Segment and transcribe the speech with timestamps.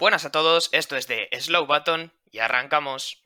[0.00, 3.22] Buenas a todos, esto es de Slow Button y arrancamos.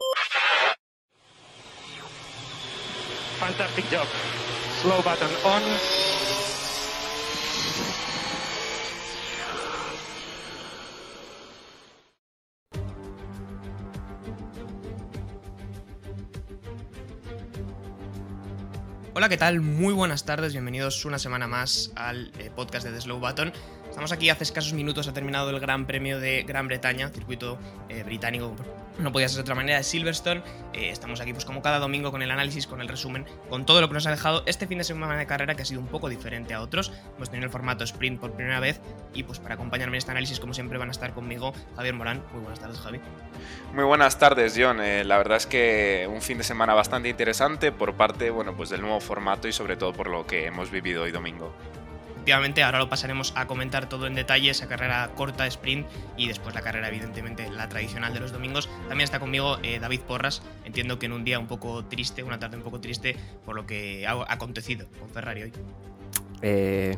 [3.38, 4.08] Fantastic job.
[4.82, 5.62] Slow button on.
[19.14, 19.60] Hola, ¿qué tal?
[19.60, 23.52] Muy buenas tardes, bienvenidos una semana más al eh, podcast de The Slow Button.
[23.94, 28.02] Estamos aquí hace escasos minutos, ha terminado el Gran Premio de Gran Bretaña, circuito eh,
[28.02, 28.56] británico,
[28.98, 30.42] no podía ser de otra manera, de Silverstone.
[30.72, 33.80] Eh, estamos aquí pues como cada domingo con el análisis, con el resumen, con todo
[33.80, 35.86] lo que nos ha dejado este fin de semana de carrera que ha sido un
[35.86, 36.92] poco diferente a otros.
[37.16, 38.80] Hemos tenido el formato sprint por primera vez
[39.14, 42.20] y pues para acompañarme en este análisis como siempre van a estar conmigo Javier Morán.
[42.32, 42.98] Muy buenas tardes Javi.
[43.74, 47.70] Muy buenas tardes John, eh, la verdad es que un fin de semana bastante interesante
[47.70, 51.04] por parte bueno, pues del nuevo formato y sobre todo por lo que hemos vivido
[51.04, 51.54] hoy domingo
[52.24, 56.54] efectivamente, ahora lo pasaremos a comentar todo en detalle, esa carrera corta, sprint, y después
[56.54, 58.66] la carrera, evidentemente, la tradicional de los domingos.
[58.88, 62.38] También está conmigo eh, David Porras, entiendo que en un día un poco triste, una
[62.38, 65.52] tarde un poco triste, por lo que ha acontecido con Ferrari hoy.
[66.40, 66.96] Eh,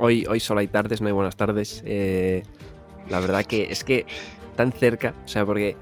[0.00, 1.84] hoy, hoy solo hay tardes, no hay buenas tardes.
[1.86, 2.42] Eh,
[3.08, 4.04] la verdad que es que
[4.56, 5.76] tan cerca, o sea, porque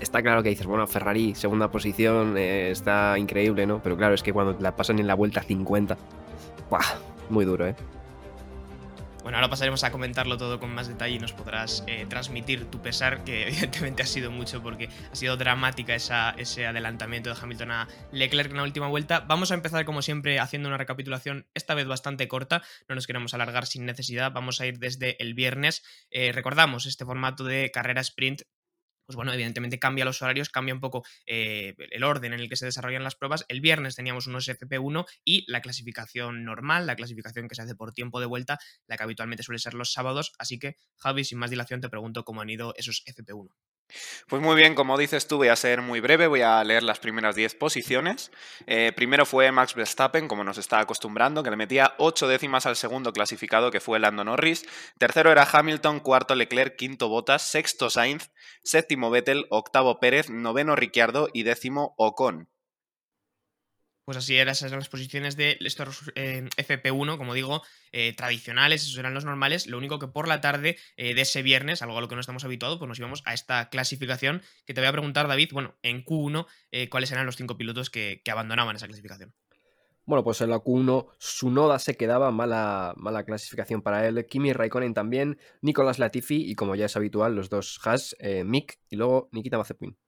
[0.00, 3.82] está claro que dices, bueno, Ferrari, segunda posición, está increíble, ¿no?
[3.82, 5.98] Pero claro, es que cuando la pasan en la vuelta 50,
[6.70, 7.07] ¡buah!
[7.30, 7.76] Muy duro, ¿eh?
[9.22, 12.80] Bueno, ahora pasaremos a comentarlo todo con más detalle y nos podrás eh, transmitir tu
[12.80, 17.70] pesar, que evidentemente ha sido mucho porque ha sido dramática esa, ese adelantamiento de Hamilton
[17.70, 19.20] a Leclerc en la última vuelta.
[19.20, 23.34] Vamos a empezar como siempre haciendo una recapitulación, esta vez bastante corta, no nos queremos
[23.34, 25.82] alargar sin necesidad, vamos a ir desde el viernes.
[26.10, 28.42] Eh, recordamos este formato de carrera sprint
[29.08, 32.56] pues bueno, evidentemente cambia los horarios, cambia un poco eh, el orden en el que
[32.56, 33.46] se desarrollan las pruebas.
[33.48, 37.92] El viernes teníamos unos FP1 y la clasificación normal, la clasificación que se hace por
[37.92, 40.34] tiempo de vuelta, la que habitualmente suele ser los sábados.
[40.38, 43.48] Así que, Javi, sin más dilación, te pregunto cómo han ido esos FP1.
[44.28, 46.98] Pues muy bien, como dices tú, voy a ser muy breve, voy a leer las
[46.98, 48.30] primeras 10 posiciones.
[48.66, 52.76] Eh, primero fue Max Verstappen, como nos está acostumbrando, que le metía 8 décimas al
[52.76, 54.64] segundo clasificado, que fue Lando Norris.
[54.98, 58.30] Tercero era Hamilton, cuarto Leclerc, quinto Bottas, sexto Sainz,
[58.62, 62.48] séptimo Vettel, octavo Pérez, noveno Ricciardo y décimo Ocon.
[64.08, 67.60] Pues así eran esas las posiciones de estos eh, FP1, como digo,
[67.92, 69.66] eh, tradicionales, esos eran los normales.
[69.66, 72.22] Lo único que por la tarde eh, de ese viernes, algo a lo que no
[72.22, 75.74] estamos habituados, pues nos íbamos a esta clasificación que te voy a preguntar, David, bueno,
[75.82, 76.46] en Q1,
[76.88, 79.34] cuáles eran los cinco pilotos que, abandonaban esa clasificación.
[80.06, 84.94] Bueno, pues en la Q1 Sunoda se quedaba, mala, mala clasificación para él, Kimi Raikkonen
[84.94, 88.16] también, Nicolás Latifi y como ya es habitual, los dos Haas,
[88.46, 89.98] Mick y luego Nikita Mazepin.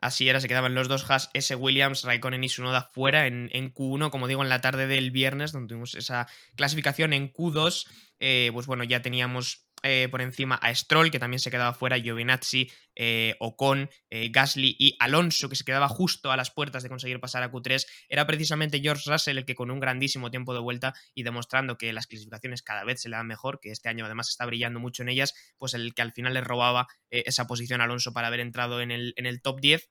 [0.00, 1.54] Así era, se quedaban los dos Haas, S.
[1.54, 5.68] Williams, Raikkonen y Sunoda fuera en, Q1, como digo, en la tarde del viernes, donde
[5.68, 7.86] tuvimos esa clasificación en Q2,
[8.20, 11.98] eh, pues bueno, ya teníamos eh, por encima a Stroll, que también se quedaba fuera,
[11.98, 17.20] Giovinazzi, eh, Ocon, Gasly y Alonso, que se quedaba justo a las puertas de conseguir
[17.20, 20.94] pasar a Q3, era precisamente George Russell el que con un grandísimo tiempo de vuelta
[21.14, 24.28] y demostrando que las clasificaciones cada vez se le dan mejor, que este año además
[24.28, 27.84] está brillando mucho en ellas, pues el que al final le robaba esa posición a
[27.84, 29.88] Alonso para haber entrado en el, en el top 10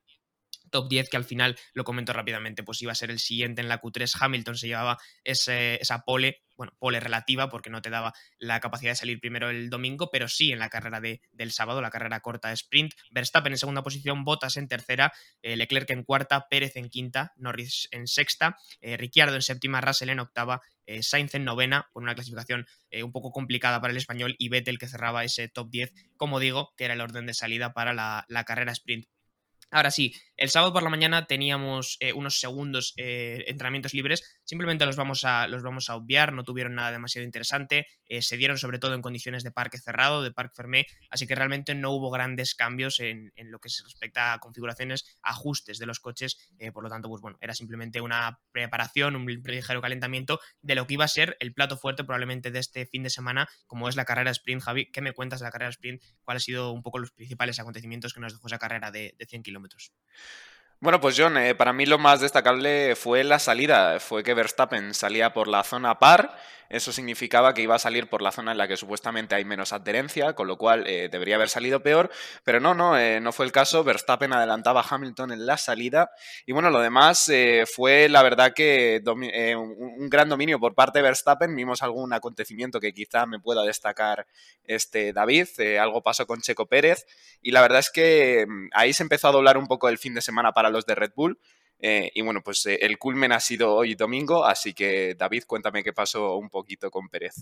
[0.70, 3.70] top 10 que al final, lo comento rápidamente, pues iba a ser el siguiente en
[3.70, 4.12] la Q3.
[4.20, 8.96] Hamilton se llevaba esa pole, bueno, pole relativa porque no te daba la capacidad de
[8.96, 12.50] salir primero el domingo, pero sí en la carrera de, del sábado, la carrera corta
[12.50, 12.94] de sprint.
[13.12, 17.88] Verstappen en segunda posición, Bottas en tercera, eh, Leclerc en cuarta, Pérez en quinta, Norris
[17.92, 22.16] en sexta, eh, Ricciardo en séptima, Russell en octava, eh, Sainz en novena, con una
[22.16, 22.66] clasificación
[23.04, 26.74] un poco complicada para el español, y Vettel que cerraba ese top 10, como digo,
[26.76, 29.06] que era el orden de salida para la, la carrera sprint.
[29.72, 34.84] Ahora sí, el sábado por la mañana teníamos eh, unos segundos eh, entrenamientos libres, simplemente
[34.88, 38.58] los vamos, a, los vamos a obviar, no tuvieron nada demasiado interesante, eh, se dieron
[38.58, 42.10] sobre todo en condiciones de parque cerrado, de parque fermé, así que realmente no hubo
[42.10, 46.90] grandes cambios en, lo que se respecta a configuraciones, ajustes de los coches, por lo
[46.90, 51.10] tanto, pues bueno, era simplemente una preparación, un ligero calentamiento de lo que iba a
[51.10, 54.64] ser el plato fuerte probablemente de este fin de semana, como es la carrera sprint.
[54.64, 56.02] Javi, ¿qué me cuentas de la carrera sprint?
[56.24, 59.26] ¿Cuáles han sido un poco los principales acontecimientos que nos dejó esa carrera de, de
[59.28, 59.94] 100 kilómetros?
[60.82, 64.94] Bueno, pues John, eh, para mí lo más destacable fue la salida, fue que Verstappen
[64.94, 66.38] salía por la zona par.
[66.70, 69.74] Eso significaba que iba a salir por la zona en la que supuestamente hay menos
[69.74, 72.12] adherencia, con lo cual eh, debería haber salido peor,
[72.44, 73.84] pero no, no, eh, no fue el caso.
[73.84, 76.12] Verstappen adelantaba a Hamilton en la salida.
[76.46, 81.04] Y bueno, lo demás eh, fue la verdad que un, gran dominio por parte de
[81.04, 81.56] Verstappen.
[81.56, 84.28] Vimos algún acontecimiento que quizá me pueda destacar
[84.64, 85.48] este David,
[85.80, 87.08] algo pasó con Checo Pérez.
[87.42, 90.14] Y la verdad es que mm, ahí se empezó a doblar un poco el fin
[90.14, 91.40] de semana para los de Red Bull.
[91.80, 95.84] Eh, y bueno, pues eh, el culmen ha sido hoy domingo, así que David, cuéntame
[95.84, 97.36] qué pasó un poquito con Pérez.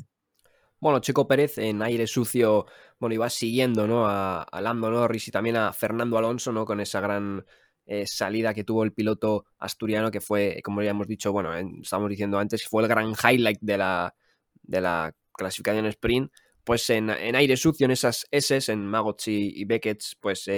[0.80, 2.68] Bueno, Checo Pérez en aire sucio,
[3.00, 4.08] bueno, iba siguiendo, ¿no?
[4.08, 6.66] A, a Lando Norris y también a Fernando Alonso, ¿no?
[6.66, 7.44] Con esa gran
[7.88, 12.12] eh, salida que tuvo el piloto asturiano, que fue, como ya hemos dicho, bueno, estábamos
[12.12, 14.16] diciendo antes, fue el gran highlight de la,
[14.62, 16.32] de la clasificación sprint.
[16.64, 20.50] Pues en, aire sucio, en esas S, en Magots y, Beckett, pues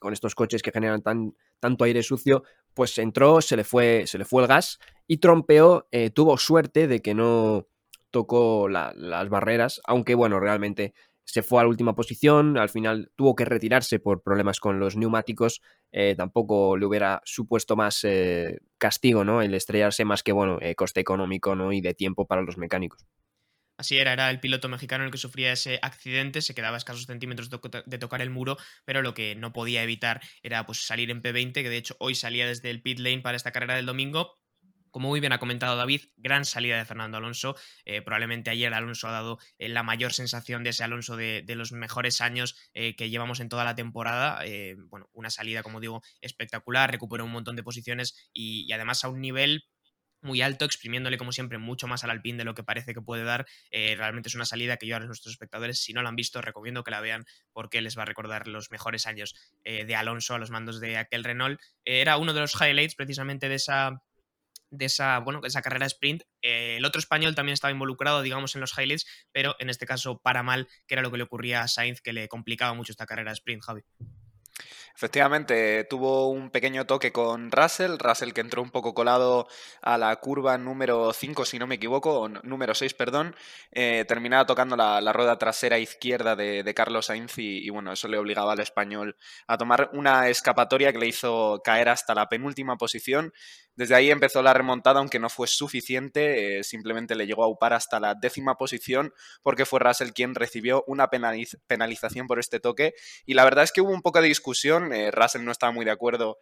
[0.00, 1.32] con estos coches que generan tan,
[1.64, 2.42] tanto aire sucio,
[2.74, 6.86] pues entró, se le fue, se le fue el gas y trompeó, eh, tuvo suerte
[6.86, 7.66] de que no
[8.10, 10.92] tocó las barreras, aunque bueno, realmente
[11.24, 14.94] se fue a la última posición, al final tuvo que retirarse por problemas con los
[14.94, 19.40] neumáticos, eh, tampoco le hubiera supuesto más eh, castigo, ¿no?
[19.40, 21.72] El estrellarse más que, bueno, coste económico, ¿no?
[21.72, 23.06] Y de tiempo para los mecánicos.
[23.76, 27.06] Así era, era el piloto mexicano el que sufría ese accidente, se quedaba a escasos
[27.06, 31.22] centímetros de tocar el muro, pero lo que no podía evitar era pues, salir en
[31.22, 34.38] P20, que de hecho hoy salía desde el pit lane para esta carrera del domingo,
[34.94, 37.56] como muy bien ha comentado David, gran salida de Fernando Alonso.
[37.84, 41.72] Eh, probablemente ayer Alonso ha dado eh, la mayor sensación de ese Alonso de, los
[41.72, 44.44] mejores años eh, que llevamos en toda la temporada.
[44.86, 49.20] bueno, una salida, como digo, espectacular, recuperó un montón de posiciones y, además a un
[49.20, 49.64] nivel
[50.24, 53.24] muy alto, exprimiéndole como siempre mucho más al Alpine de lo que parece que puede
[53.24, 53.46] dar.
[53.70, 56.82] realmente es una salida que yo a nuestros espectadores, si no la han visto, recomiendo
[56.82, 59.34] que la vean porque les va a recordar los mejores años
[59.64, 61.60] de Alonso a los mandos de aquel Renault.
[61.84, 64.02] era uno de los highlights precisamente de esa
[64.76, 66.22] de esa, bueno, esa carrera sprint.
[66.42, 70.18] Eh, el otro español también estaba involucrado, digamos, en los highlights, pero en este caso
[70.18, 73.06] para mal, que era lo que le ocurría a Sainz, que le complicaba mucho esta
[73.06, 73.82] carrera sprint, Javi.
[74.96, 79.48] Efectivamente, tuvo un pequeño toque con Russell, Russell que entró un poco colado
[79.82, 83.34] a la curva número 5, si no me equivoco, o número 6, perdón,
[83.72, 88.52] eh, terminaba tocando la, rueda trasera izquierda de, Carlos Sainz y, bueno, eso le obligaba
[88.52, 89.16] al español
[89.48, 93.32] a tomar una escapatoria que le hizo caer hasta la penúltima posición
[93.76, 97.72] desde ahí empezó la remontada, aunque no fue suficiente, eh, simplemente le llegó a upar
[97.72, 99.12] hasta la décima posición
[99.42, 102.94] porque fue Russell quien recibió una penalización por este toque.
[103.26, 105.84] Y la verdad es que hubo un poco de discusión, eh, Russell no estaba muy
[105.84, 106.38] de acuerdo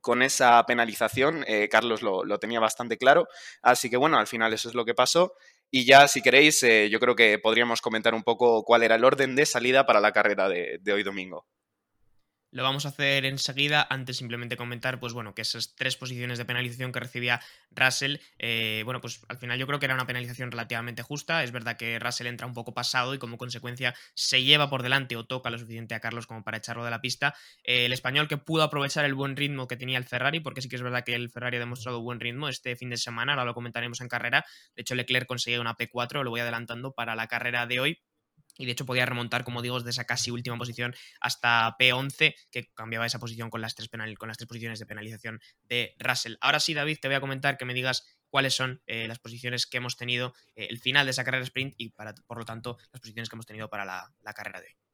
[0.00, 3.26] con esa penalización, eh, Carlos lo, tenía bastante claro,
[3.62, 5.32] así que bueno, al final eso es lo que pasó.
[5.70, 9.34] Y ya, si queréis, yo creo que podríamos comentar un poco cuál era el orden
[9.34, 11.46] de salida para la carrera de hoy domingo.
[12.54, 16.44] Lo vamos a hacer enseguida, antes simplemente comentar, pues bueno, que esas tres posiciones de
[16.44, 17.40] penalización que recibía
[17.72, 21.42] Russell, eh, bueno, pues al final yo creo que era una penalización relativamente justa.
[21.42, 25.16] Es verdad que Russell entra un poco pasado y como consecuencia se lleva por delante
[25.16, 27.34] o toca lo suficiente a Carlos como para echarlo de la pista.
[27.64, 30.68] Eh, el español que pudo aprovechar el buen ritmo que tenía el Ferrari, porque sí
[30.68, 33.46] que es verdad que el Ferrari ha demostrado buen ritmo este fin de semana, ahora
[33.46, 34.44] lo comentaremos en carrera.
[34.76, 38.00] De hecho, Leclerc conseguía una P4, lo voy adelantando para la carrera de hoy
[38.56, 42.72] y de hecho podía remontar, como digo, desde esa casi última posición hasta P11, que
[42.74, 46.36] cambiaba esa posición con las tres, con las tres posiciones de penalización de Russell.
[46.40, 49.66] Ahora sí, David, te voy a comentar que me digas cuáles son eh, las posiciones
[49.66, 53.00] que hemos tenido, eh, el final de esa carrera sprint y por lo tanto las
[53.00, 54.84] posiciones que hemos tenido para la carrera de hoy.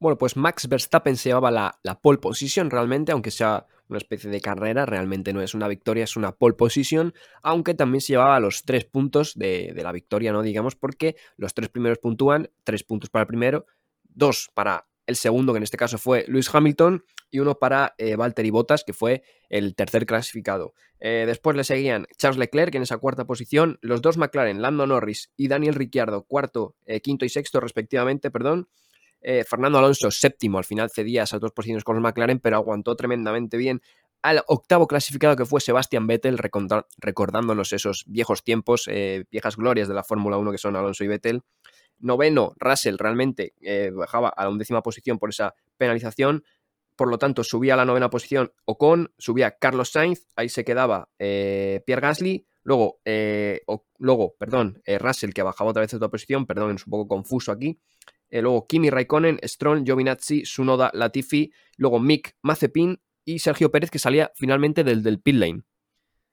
[0.00, 4.40] Bueno, pues Max Verstappen se llevaba la, pole position realmente, aunque sea una especie de
[4.40, 7.12] carrera, realmente no es una victoria, es una pole position,
[7.42, 10.40] aunque también se llevaba los tres puntos de, la victoria, ¿no?
[10.40, 13.66] Digamos, porque los tres primeros puntúan, tres puntos para el primero,
[14.04, 18.16] dos para el segundo, que en este caso fue Lewis Hamilton, y uno para eh,
[18.16, 20.72] Valtteri Bottas, que fue el tercer clasificado.
[20.98, 25.30] Eh, después le seguían Charles Leclerc en esa cuarta posición, los dos McLaren, Lando Norris
[25.36, 28.68] y Daniel Ricciardo, cuarto, eh, quinto y sexto respectivamente, perdón.
[29.22, 32.96] Eh, Fernando Alonso, séptimo, al final cedía esas dos posiciones con los McLaren, pero aguantó
[32.96, 33.82] tremendamente bien
[34.22, 36.38] al octavo clasificado que fue Sebastian Vettel,
[36.98, 41.08] recordándonos esos viejos tiempos, eh, viejas glorias de la Fórmula 1 que son Alonso y
[41.08, 41.42] Vettel.
[41.98, 46.44] Noveno, Russell realmente eh, bajaba a la undécima posición por esa penalización,
[46.96, 51.08] por lo tanto subía a la novena posición Ocon, subía Carlos Sainz, ahí se quedaba
[51.16, 53.00] Pierre Gasly, luego,
[53.98, 57.52] luego perdón, Russell que bajaba otra vez a otra posición, perdón, es un poco confuso
[57.52, 57.80] aquí,
[58.30, 63.98] eh, luego Kimi Raikkonen, Strong, Giovinazzi, Sunoda, Latifi, luego Mick, Mazepin y Sergio Pérez que
[63.98, 65.62] salía finalmente del, del pit lane.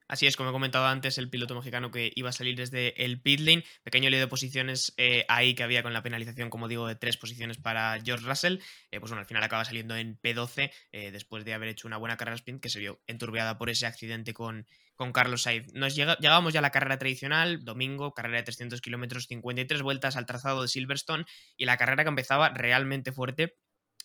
[0.09, 3.19] Así es, como he comentado antes, el piloto mexicano que iba a salir desde el
[3.19, 3.65] pit lane.
[3.83, 7.17] Pequeño lío de posiciones eh, ahí que había con la penalización, como digo, de tres
[7.17, 8.59] posiciones para George Russell.
[8.91, 10.71] Eh, pues bueno, al final acaba saliendo en P12
[11.11, 14.33] después de haber hecho una buena carrera sprint que se vio enturbiada por ese accidente
[14.33, 14.65] con,
[14.97, 15.71] con Carlos Sainz.
[15.73, 20.17] Nos llega, llegábamos ya a la carrera tradicional, domingo, carrera de 300 kilómetros, 53 vueltas
[20.17, 21.25] al trazado de Silverstone
[21.55, 23.55] y la carrera que empezaba realmente fuerte.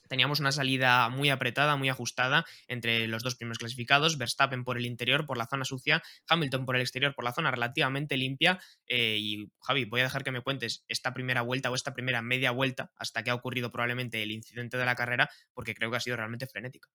[0.09, 4.85] Teníamos una salida muy apretada, muy ajustada entre los dos primeros clasificados, Verstappen por el
[4.85, 8.61] interior, por la zona sucia, Hamilton por el exterior, por la zona relativamente limpia.
[8.87, 12.21] Eh, y Javi, voy a dejar que me cuentes esta primera vuelta o esta primera
[12.21, 15.97] media vuelta hasta que ha ocurrido probablemente el incidente de la carrera, porque creo que
[15.97, 16.91] ha sido realmente frenética.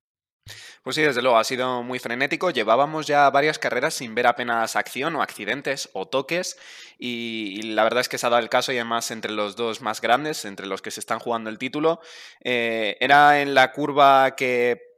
[0.84, 2.52] Pues sí, desde luego, ha sido muy frenético.
[2.52, 6.58] Llevábamos ya varias carreras sin ver apenas acción o accidentes o toques
[6.98, 9.82] y, la verdad es que se ha dado el caso y además entre los dos
[9.82, 12.00] más grandes, entre los que se están jugando el título,
[12.44, 14.97] eh, era en la curva que...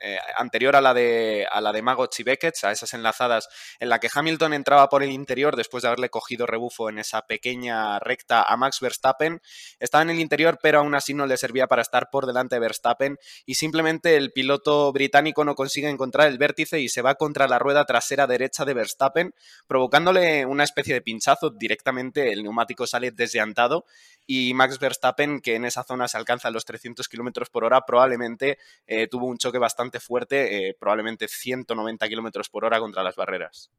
[0.00, 3.98] Eh, anterior a la de, a la de Magot y a esas enlazadas en la
[4.00, 8.42] que Hamilton entraba por el interior después de haberle cogido rebufo en esa pequeña recta
[8.42, 9.40] a Max Verstappen.
[9.78, 12.60] Estaba en el interior, pero aún así no le servía para estar por delante de
[12.60, 17.46] Verstappen y simplemente el piloto británico no consigue encontrar el vértice y se va contra
[17.46, 19.34] la rueda trasera derecha de Verstappen,
[19.66, 21.50] provocándole una especie de pinchazo.
[21.50, 23.84] Directamente el neumático sale desllantado
[24.26, 28.58] y Max Verstappen, que en esa zona se alcanza los 300 km por hora, probablemente
[28.86, 33.70] eh, tuvo un choque bastante fuerte, eh, probablemente 190 km por hora contra las barreras.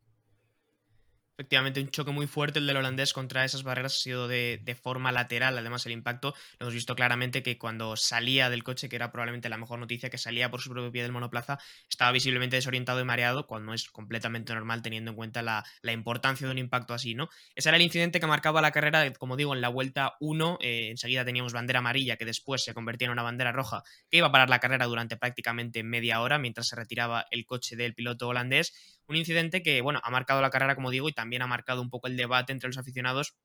[1.36, 5.12] Efectivamente, un choque muy fuerte el del holandés contra esas barreras ha sido de, forma
[5.12, 5.58] lateral.
[5.58, 9.50] Además, el impacto lo hemos visto claramente que cuando salía del coche, que era probablemente
[9.50, 11.58] la mejor noticia, que salía por su propio pie del monoplaza,
[11.90, 16.52] estaba visiblemente desorientado y mareado, cuando es completamente normal teniendo en cuenta la, importancia de
[16.52, 17.30] un impacto así, ¿no?
[17.56, 20.60] Ese era el incidente que marcaba la carrera, como digo, en la vuelta 1.
[20.62, 24.28] Eh, enseguida teníamos bandera amarilla, que después se convertía en una bandera roja, que iba
[24.28, 28.28] a parar la carrera durante prácticamente media hora mientras se retiraba el coche del piloto
[28.28, 31.82] holandés un incidente que, bueno, ha marcado la carrera, como digo, y también ha marcado
[31.82, 33.36] un poco el debate entre los aficionados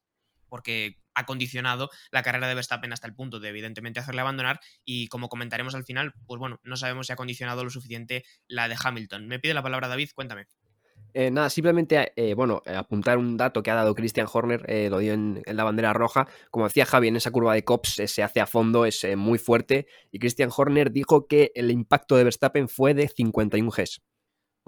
[0.49, 5.09] porque ha condicionado la carrera de Verstappen hasta el punto de evidentemente hacerle abandonar y
[5.09, 8.77] como comentaremos al final, pues bueno, no sabemos si ha condicionado lo suficiente la de
[8.83, 9.27] Hamilton.
[9.27, 10.47] Me pide la palabra David, cuéntame.
[11.15, 14.99] Eh, nada, simplemente, eh, bueno, eh, apuntar un dato que ha dado Christian Horner, lo
[14.99, 16.29] dio en, la bandera roja.
[16.51, 19.87] Como decía Javi, en esa curva de Cops se hace a fondo, es muy fuerte.
[20.13, 24.03] Y Christian Horner dijo que el impacto de Verstappen fue de 51 Gs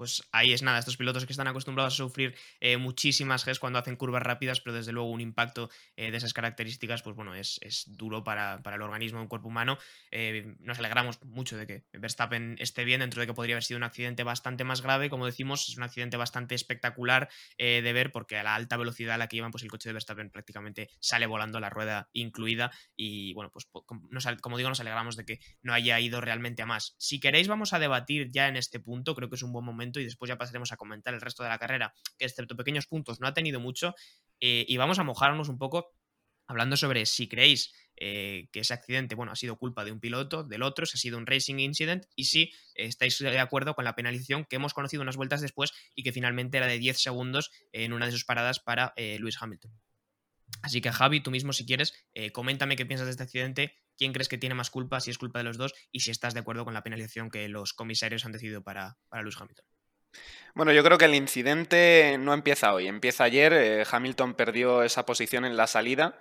[0.01, 3.77] pues ahí es nada, estos pilotos que están acostumbrados a sufrir eh, muchísimas Gs cuando
[3.77, 7.59] hacen curvas rápidas, pero desde luego un impacto eh, de esas características, pues bueno, es,
[7.85, 9.77] duro para, el organismo un cuerpo humano.
[10.09, 13.77] Eh, nos alegramos mucho de que Verstappen esté bien, dentro de que podría haber sido
[13.77, 17.29] un accidente bastante más grave, como decimos, es un accidente bastante espectacular
[17.59, 19.93] de ver, porque a la alta velocidad a la que llevan, pues el coche de
[19.93, 25.25] Verstappen prácticamente sale volando, la rueda incluida, y bueno, pues como digo, nos alegramos de
[25.25, 26.95] que no haya ido realmente a más.
[26.97, 29.90] Si queréis, vamos a debatir ya en este punto, creo que es un buen momento
[29.99, 33.19] y después ya pasaremos a comentar el resto de la carrera, que excepto pequeños puntos
[33.19, 33.95] no ha tenido mucho.
[34.39, 35.93] Eh, y vamos a mojarnos un poco
[36.47, 40.43] hablando sobre si creéis eh, que ese accidente bueno, ha sido culpa de un piloto,
[40.43, 43.95] del otro, si ha sido un racing incident y si estáis de acuerdo con la
[43.95, 47.93] penalización que hemos conocido unas vueltas después y que finalmente era de 10 segundos en
[47.93, 49.71] una de sus paradas para eh, Lewis Hamilton.
[50.63, 51.93] Así que Javi, tú mismo si quieres,
[52.33, 55.39] coméntame qué piensas de este accidente, quién crees que tiene más culpa, si es culpa
[55.39, 58.33] de los dos y si estás de acuerdo con la penalización que los comisarios han
[58.33, 59.65] decidido para, para Lewis Hamilton.
[60.53, 63.53] Bueno, yo creo que el incidente no empieza hoy, empieza ayer.
[63.53, 66.19] Eh, Hamilton perdió esa posición en la salida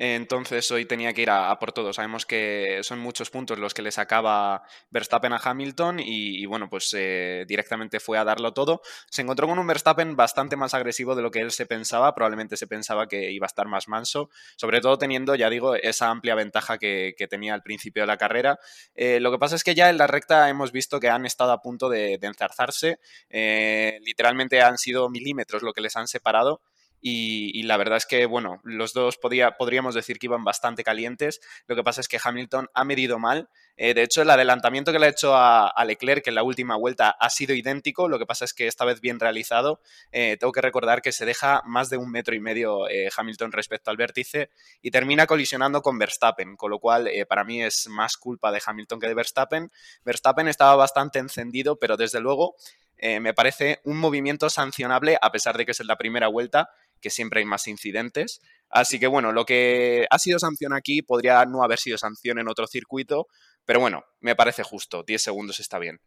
[0.00, 1.92] entonces hoy tenía que ir a, por todo.
[1.92, 6.94] Sabemos que son muchos puntos los que le sacaba Verstappen a Hamilton y, bueno, pues
[6.96, 8.80] eh, directamente fue a darlo todo.
[9.10, 12.14] Se encontró con un Verstappen bastante más agresivo de lo que él se pensaba.
[12.14, 16.10] Probablemente se pensaba que iba a estar más manso, sobre todo teniendo, ya digo, esa
[16.10, 18.60] amplia ventaja que, tenía al principio de la carrera.
[18.94, 21.50] Eh, lo que pasa es que ya en la recta hemos visto que han estado
[21.50, 23.00] a punto de, enzarzarse.
[23.30, 26.60] Eh, literalmente han sido milímetros lo que les han separado.
[27.00, 31.40] Y, la verdad es que, bueno, los dos podríamos decir que iban bastante calientes.
[31.66, 33.48] Lo que pasa es que Hamilton ha medido mal.
[33.76, 37.10] Eh, de hecho, el adelantamiento que le ha hecho a, Leclerc en la última vuelta
[37.10, 38.08] ha sido idéntico.
[38.08, 39.80] Lo que pasa es que esta vez bien realizado.
[40.12, 43.52] Eh, tengo que recordar que se deja más de un metro y medio eh, Hamilton
[43.52, 44.50] respecto al vértice
[44.82, 49.00] y termina colisionando con Verstappen, con lo cual para mí es más culpa de Hamilton
[49.00, 49.70] que de Verstappen.
[50.04, 52.56] Verstappen estaba bastante encendido, pero desde luego
[53.00, 56.68] me parece un movimiento sancionable a pesar de que es en la primera vuelta
[57.00, 58.40] que siempre hay más incidentes.
[58.70, 62.48] Así que bueno, lo que ha sido sanción aquí podría no haber sido sanción en
[62.48, 63.26] otro circuito,
[63.64, 66.00] pero bueno, me parece justo, 10 segundos está bien.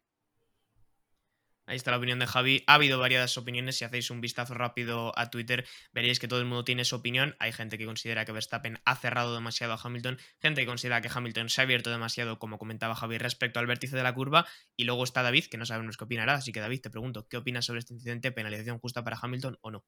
[1.65, 2.63] Ahí está la opinión de Javi.
[2.67, 3.77] Ha habido varias opiniones.
[3.77, 7.35] Si hacéis un vistazo rápido a Twitter, veréis que todo el mundo tiene su opinión.
[7.39, 11.09] Hay gente que considera que Verstappen ha cerrado demasiado a Hamilton, gente que considera que
[11.13, 14.45] Hamilton se ha abierto demasiado, como comentaba Javi, respecto al vértice de la curva.
[14.75, 16.33] Y luego está David, que no sabemos qué opinará.
[16.33, 18.31] Así que David, te pregunto, ¿qué opinas sobre este incidente?
[18.31, 19.85] ¿Penalización justa para Hamilton o no?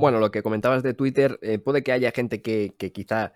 [0.00, 3.32] Bueno, lo que comentabas de Twitter, eh, puede que haya gente que, quizá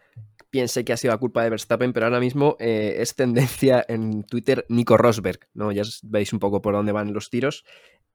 [0.52, 4.22] piense que ha sido la culpa de Verstappen, pero ahora mismo eh, es tendencia en
[4.22, 5.72] Twitter Nico Rosberg, ¿no?
[5.72, 7.64] Ya veis un poco por dónde van los tiros.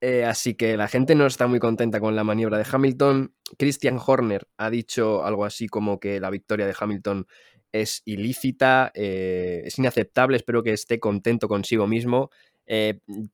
[0.00, 3.34] Eh, así que la gente no está muy contenta con la maniobra de Hamilton.
[3.58, 7.26] Christian Horner ha dicho algo así como que la victoria de Hamilton
[7.72, 12.30] es ilícita, es inaceptable, espero que esté contento consigo mismo.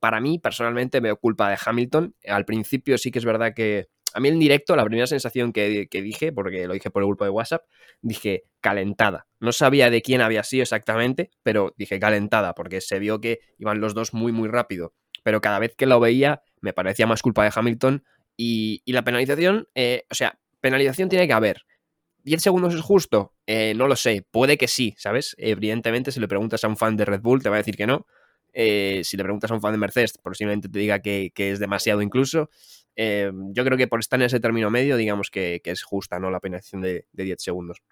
[0.00, 2.16] para mí, personalmente, veo culpa de Hamilton.
[2.26, 5.88] Al principio sí que es verdad que a mí en directo, la primera sensación que,
[5.90, 7.64] dije, porque lo dije por el grupo de WhatsApp,
[8.00, 9.26] dije calentada.
[9.40, 13.80] No sabía de quién había sido exactamente, pero dije calentada, porque se vio que iban
[13.80, 14.94] los dos muy, muy rápido.
[15.24, 18.04] Pero cada vez que lo veía, me parecía más culpa de Hamilton.
[18.36, 21.62] Y, la penalización, eh, o sea, penalización tiene que haber.
[22.24, 23.34] ¿10 segundos es justo?
[23.46, 25.34] Eh, no lo sé, puede que sí, ¿sabes?
[25.38, 27.86] Evidentemente, si le preguntas a un fan de Red Bull, te va a decir que
[27.86, 28.06] no.
[28.54, 32.00] Eh, si le preguntas a un fan de Mercedes, posiblemente te diga que, es demasiado
[32.00, 32.48] incluso.
[32.96, 36.30] Eh, yo creo que por estar en ese término medio, digamos que, es justa, ¿no?
[36.30, 37.82] La penalización de, de 10 segundos.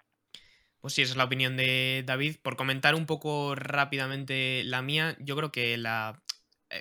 [0.79, 2.37] Pues sí, esa es la opinión de David.
[2.41, 6.21] Por comentar un poco rápidamente la mía, yo creo que la,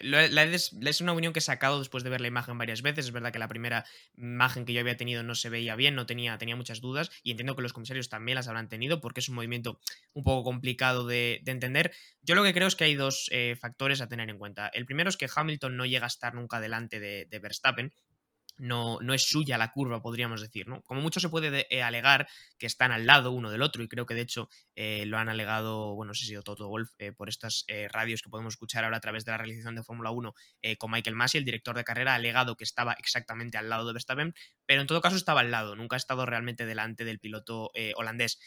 [0.00, 3.06] eh, es una opinión que he sacado después de ver la imagen varias veces.
[3.06, 3.84] Es verdad que la primera
[4.16, 7.30] imagen que yo había tenido no se veía bien, no tenía, tenía muchas dudas y
[7.30, 9.78] entiendo que los comisarios también las habrán tenido porque es un movimiento
[10.14, 11.92] un poco complicado de, entender.
[12.22, 14.68] Yo lo que creo es que hay dos eh, factores a tener en cuenta.
[14.68, 17.92] El primero es que Hamilton no llega a estar nunca delante de Verstappen
[18.62, 20.82] no, no, es suya la curva, podríamos decir, ¿no?
[20.82, 22.28] Como mucho se puede eh, alegar
[22.58, 25.28] que están al lado uno del otro, y creo que de hecho eh, lo han
[25.28, 28.84] alegado, bueno, no sé si sido Toto Wolf, eh, por estas radios que podemos escuchar
[28.84, 30.32] ahora a través de la realización de Fórmula 1
[30.78, 33.94] con Michael Massey, el director de carrera, ha alegado que estaba exactamente al lado de
[33.94, 37.72] Verstappen, pero en todo caso estaba al lado, nunca ha estado realmente delante del piloto
[37.96, 38.38] holandés.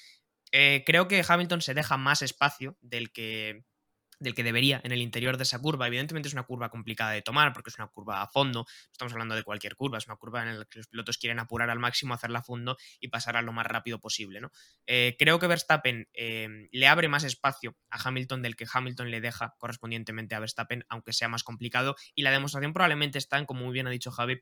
[0.52, 3.66] creo que Hamilton se deja más espacio del que
[4.26, 5.88] del que debería en el interior de esa curva.
[5.88, 9.36] Evidentemente es una curva complicada de tomar porque es una curva a fondo, estamos hablando
[9.36, 12.14] de cualquier curva, es una curva en la que los pilotos quieren apurar al máximo,
[12.14, 14.42] hacerla a fondo y pasar a lo más rápido posible.
[14.42, 14.52] ¿no?
[14.86, 19.22] Eh, creo que Verstappen eh, le abre más espacio a Hamilton del que Hamilton le
[19.22, 23.64] deja correspondientemente a Verstappen, aunque sea más complicado, y la demostración probablemente está en, como
[23.64, 24.42] muy bien ha dicho Javi,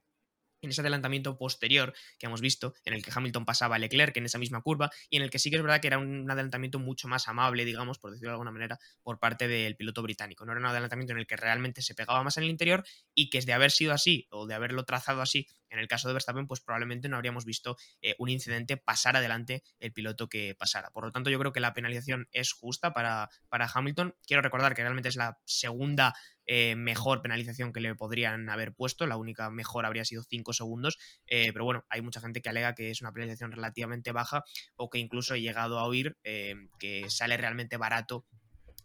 [0.66, 4.26] en ese adelantamiento posterior que hemos visto, en el que Hamilton pasaba a Leclerc en
[4.26, 6.80] esa misma curva, y en el que sí que es verdad que era un adelantamiento
[6.80, 10.46] mucho más amable, digamos, por decirlo de alguna manera, por parte del piloto británico.
[10.46, 13.30] No era un adelantamiento en el que realmente se pegaba más en el interior y
[13.30, 16.14] que es de haber sido así, o de haberlo trazado así, en el caso de
[16.14, 20.92] Verstappen, pues probablemente no habríamos visto eh, un incidente pasar adelante el piloto que pasara.
[20.92, 24.16] Por lo tanto, yo creo que la penalización es justa para, para Hamilton.
[24.26, 26.14] Quiero recordar que realmente es la segunda
[26.46, 29.08] eh, mejor penalización que le podrían haber puesto.
[29.08, 30.98] La única mejor habría sido 5 segundos.
[31.28, 34.44] Eh, pero bueno, hay mucha gente que alega que es una penalización relativamente baja
[34.76, 36.18] o que incluso he llegado a oír
[36.80, 38.26] que sale realmente barato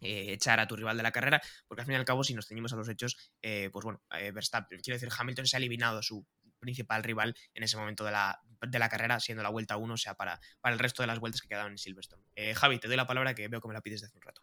[0.01, 2.47] echar a tu rival de la carrera, porque al fin y al cabo, si nos
[2.47, 6.25] ceñimos a los hechos, pues bueno, Verstappen, quiero decir, Hamilton se ha eliminado su
[6.59, 9.97] principal rival en ese momento de la, de la carrera, siendo la vuelta 1, o
[9.97, 12.23] sea, para, para el resto de las vueltas que quedaban en Silverstone.
[12.35, 14.23] Eh, Javi, te doy la palabra que veo que me la pides desde hace un
[14.23, 14.41] rato.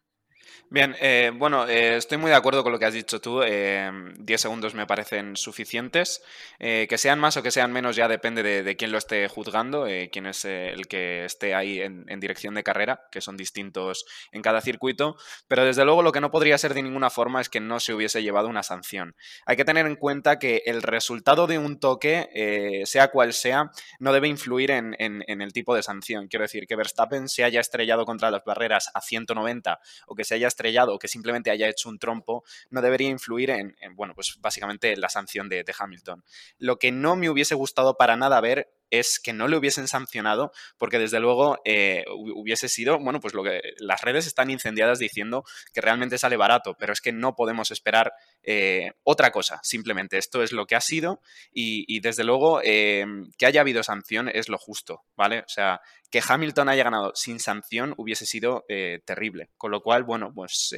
[0.69, 3.41] Bien, eh, bueno, eh, estoy muy de acuerdo con lo que has dicho tú.
[3.43, 6.23] Eh, 10 segundos me parecen suficientes.
[6.59, 9.87] Eh, que sean más o que sean menos ya depende de, quién lo esté juzgando,
[10.11, 14.61] quién es el que esté ahí en, dirección de carrera, que son distintos en cada
[14.61, 15.17] circuito.
[15.49, 17.95] Pero desde luego lo que no podría ser de ninguna forma es que no se
[17.95, 19.15] hubiese llevado una sanción.
[19.47, 24.13] Hay que tener en cuenta que el resultado de un toque, sea cual sea, no
[24.13, 26.29] debe influir en, en el tipo de sanción.
[26.29, 30.36] Quiero decir, que Verstappen se haya estrellado contra las barreras a 190 o que se
[30.37, 34.37] haya estrellado o que simplemente haya hecho un trompo, no debería influir en, bueno, pues
[34.41, 36.25] básicamente la sanción de, de Hamilton.
[36.59, 40.53] Lo que no me hubiese gustado para nada ver es que no le hubiesen sancionado,
[40.79, 45.45] porque desde luego eh, hubiese sido, bueno, pues lo que las redes están incendiadas diciendo
[45.73, 50.43] que realmente sale barato, pero es que no podemos esperar eh, otra cosa, simplemente esto
[50.43, 51.21] es lo que ha sido
[51.53, 53.05] y, desde luego eh,
[53.39, 55.41] que haya habido sanción es lo justo, ¿vale?
[55.41, 58.65] O sea, que Hamilton haya ganado sin sanción hubiese sido
[59.05, 60.75] terrible, con lo cual, bueno, pues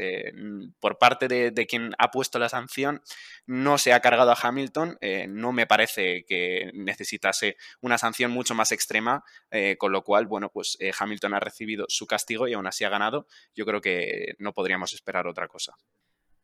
[0.81, 3.03] por parte de, quien ha puesto la sanción,
[3.47, 8.73] no se ha cargado a Hamilton, no me parece que necesitase una sanción mucho más
[8.73, 12.67] extrema, eh, con lo cual, bueno, pues eh, Hamilton ha recibido su castigo y aún
[12.67, 13.27] así ha ganado.
[13.55, 15.75] Yo creo que no podríamos esperar otra cosa.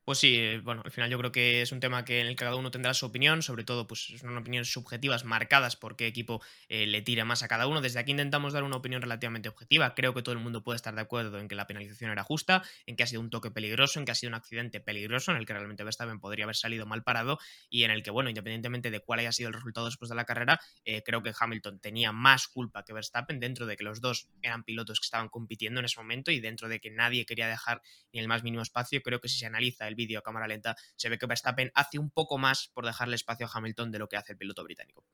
[0.05, 2.35] Pues sí, eh, bueno, al final yo creo que es un tema que en el
[2.37, 6.07] que cada uno tendrá su opinión, sobre todo pues son opiniones subjetivas marcadas por qué
[6.07, 7.81] equipo eh, le tira más a cada uno.
[7.81, 9.95] Desde aquí intentamos dar una opinión relativamente objetiva.
[9.95, 12.63] Creo que todo el mundo puede estar de acuerdo en que la penalización era justa,
[12.85, 15.39] en que ha sido un toque peligroso, en que ha sido un accidente peligroso, en
[15.39, 17.39] el que realmente Verstappen podría haber salido mal parado
[17.71, 20.27] y en el que, bueno, independientemente de cuál haya sido el resultado después de la
[20.27, 24.29] carrera, eh, creo que Hamilton tenía más culpa que Verstappen dentro de que los dos
[24.43, 27.81] eran pilotos que estaban compitiendo en ese momento y dentro de que nadie quería dejar
[28.13, 29.01] ni el más mínimo espacio.
[29.03, 31.99] Creo que si se analiza el vídeo a cámara lenta, se ve que Verstappen hace
[31.99, 35.05] un poco más por dejarle espacio a Hamilton de lo que hace el piloto británico.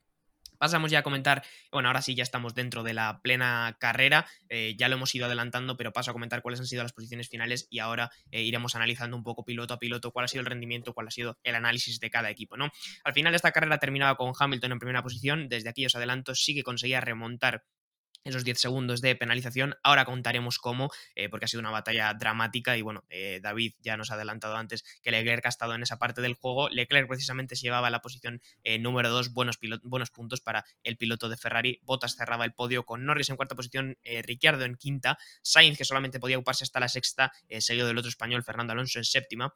[0.61, 4.77] Pasamos ya a comentar, bueno, ahora sí ya estamos dentro de la plena carrera, eh,
[4.79, 7.67] ya lo hemos ido adelantando, pero paso a comentar cuáles han sido las posiciones finales
[7.71, 10.93] y ahora eh, iremos analizando un poco piloto a piloto cuál ha sido el rendimiento,
[10.93, 12.71] cuál ha sido el análisis de cada equipo, ¿no?
[13.05, 16.55] Al final esta carrera terminaba con Hamilton en primera posición, desde aquí os adelanto sí
[16.55, 17.65] que conseguía remontar
[18.25, 19.77] esos 10 segundos de penalización.
[19.83, 23.97] Ahora contaremos cómo, eh, porque ha sido una batalla dramática y bueno, eh, David ya
[23.97, 26.69] nos ha adelantado antes que Leclerc ha estado en esa parte del juego.
[26.69, 31.29] Leclerc precisamente se llevaba la posición eh, número 2, buenos, buenos puntos para el piloto
[31.29, 31.81] de Ferrari.
[31.83, 36.21] Bottas cerraba el podio con Norris en cuarta posición, Ricciardo en quinta, Sainz que solamente
[36.21, 39.55] podía ocuparse hasta la sexta, seguido del otro español Fernando Alonso en séptima.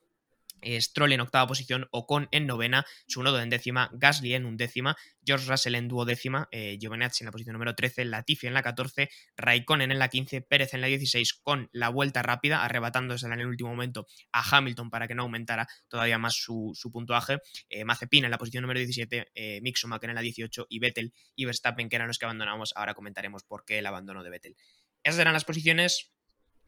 [0.64, 5.74] Stroll en octava posición, Ocon en novena, Sunodo en décima, Gasly en undécima, George Russell
[5.74, 9.98] en duodécima, eh, Giovinazzi en la posición número 13, Latifi en la 14, Raikkonen en
[9.98, 14.06] la 15, Pérez en la 16 con la vuelta rápida, arrebatándose en el último momento
[14.32, 18.62] a Hamilton para que no aumentara todavía más su, puntuaje, eh, Mazepin en la posición
[18.62, 22.72] número 17, eh, en la 18 y Vettel y Verstappen que eran los que abandonamos,
[22.76, 24.56] ahora comentaremos por qué el abandono de Vettel.
[25.02, 26.13] Esas eran las posiciones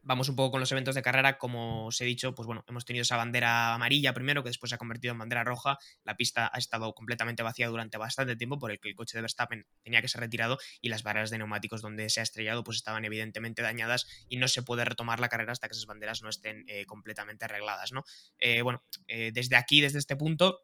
[0.01, 1.37] Vamos un poco con los eventos de carrera.
[1.37, 4.75] Como os he dicho, pues bueno, hemos tenido esa bandera amarilla primero, que después se
[4.75, 5.77] ha convertido en bandera roja.
[6.03, 9.21] La pista ha estado completamente vacía durante bastante tiempo, por el que el coche de
[9.21, 12.77] Verstappen tenía que ser retirado y las barreras de neumáticos donde se ha estrellado, pues
[12.77, 16.29] estaban evidentemente dañadas y no se puede retomar la carrera hasta que esas banderas no
[16.29, 18.03] estén eh, completamente arregladas, ¿no?
[18.39, 20.61] Eh, bueno, eh, desde aquí, desde este punto,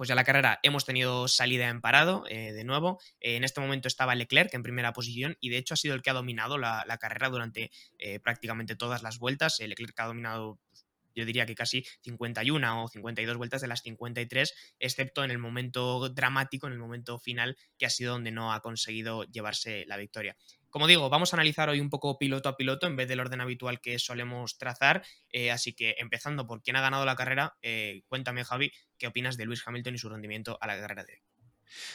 [0.00, 2.98] pues ya la carrera hemos tenido salida en parado eh, de nuevo.
[3.20, 6.00] Eh, en este momento estaba Leclerc en primera posición y de hecho ha sido el
[6.00, 9.58] que ha dominado la, carrera durante eh, prácticamente todas las vueltas.
[9.60, 14.54] Leclerc ha dominado pues, yo diría que casi 51 o 52 vueltas de las 53,
[14.78, 18.60] excepto en el momento dramático, en el momento final, que ha sido donde no ha
[18.60, 20.34] conseguido llevarse la victoria.
[20.70, 23.40] Como digo, vamos a analizar hoy un poco piloto a piloto en vez del orden
[23.40, 25.04] habitual que solemos trazar.
[25.32, 29.36] Eh, así que empezando por quién ha ganado la carrera, eh, cuéntame Javi, ¿qué opinas
[29.36, 31.20] de Luis Hamilton y su rendimiento a la carrera de?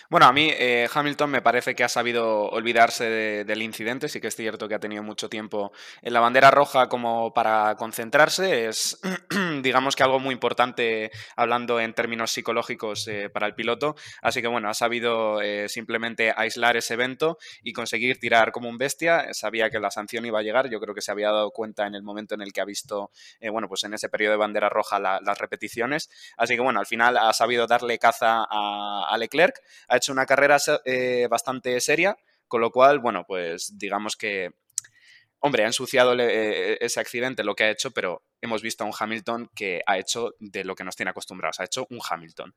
[0.10, 4.28] Bueno, a mí eh, Hamilton me parece que ha sabido olvidarse del incidente, sí que
[4.28, 9.00] es cierto que ha tenido mucho tiempo en la bandera roja como para concentrarse, es
[9.62, 14.48] digamos que algo muy importante hablando en términos psicológicos eh, para el piloto, así que
[14.48, 19.70] bueno, ha sabido eh, simplemente aislar ese evento y conseguir tirar como un bestia, sabía
[19.70, 22.04] que la sanción iba a llegar, yo creo que se había dado cuenta en el
[22.04, 23.12] momento en el que ha visto,
[23.52, 27.18] bueno, pues en ese periodo de bandera roja las repeticiones, así que bueno, al final
[27.18, 32.72] ha sabido darle caza a Leclerc, ha hecho una carrera eh, bastante seria, con lo
[32.72, 34.52] cual, bueno, pues digamos que,
[35.40, 38.94] hombre, ha ensuciado eh, ese accidente lo que ha hecho, pero hemos visto a un
[38.98, 42.54] Hamilton que ha hecho de lo que nos tiene acostumbrados, ha hecho un Hamilton.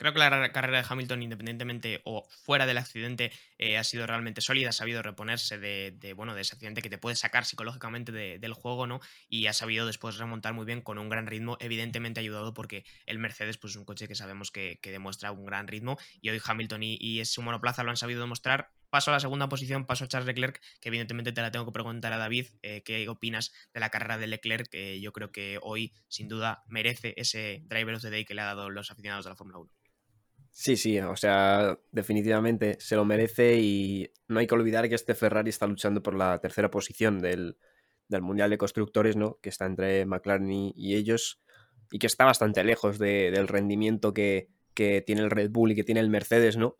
[0.00, 4.40] Creo que la carrera de Hamilton, independientemente o fuera del accidente, eh, ha sido realmente
[4.40, 8.52] sólida, ha sabido reponerse de, bueno, de ese accidente que te puede sacar psicológicamente del
[8.54, 9.02] juego, ¿no?
[9.28, 13.18] Y ha sabido después remontar muy bien con un gran ritmo, evidentemente ayudado porque el
[13.18, 16.82] Mercedes pues, es un coche que sabemos que, demuestra un gran ritmo y hoy Hamilton
[16.82, 20.08] y, y su monoplaza lo han sabido demostrar paso a la segunda posición, paso a
[20.08, 23.80] Charles Leclerc, que evidentemente te la tengo que preguntar a David, eh, ¿qué opinas de
[23.80, 24.66] la carrera de Leclerc?
[24.68, 28.40] Que yo creo que hoy, sin duda, merece ese Driver of the Day que le
[28.40, 29.79] ha dado los aficionados de la Fórmula 1.
[30.52, 35.14] Sí, sí, o sea, definitivamente se lo merece y no hay que olvidar que este
[35.14, 37.56] Ferrari está luchando por la tercera posición del,
[38.08, 39.38] Mundial de Constructores, ¿no?
[39.40, 41.40] Que está entre McLaren y, ellos
[41.92, 46.00] y que está bastante lejos del rendimiento que, tiene el Red Bull y que tiene
[46.00, 46.78] el Mercedes, ¿no?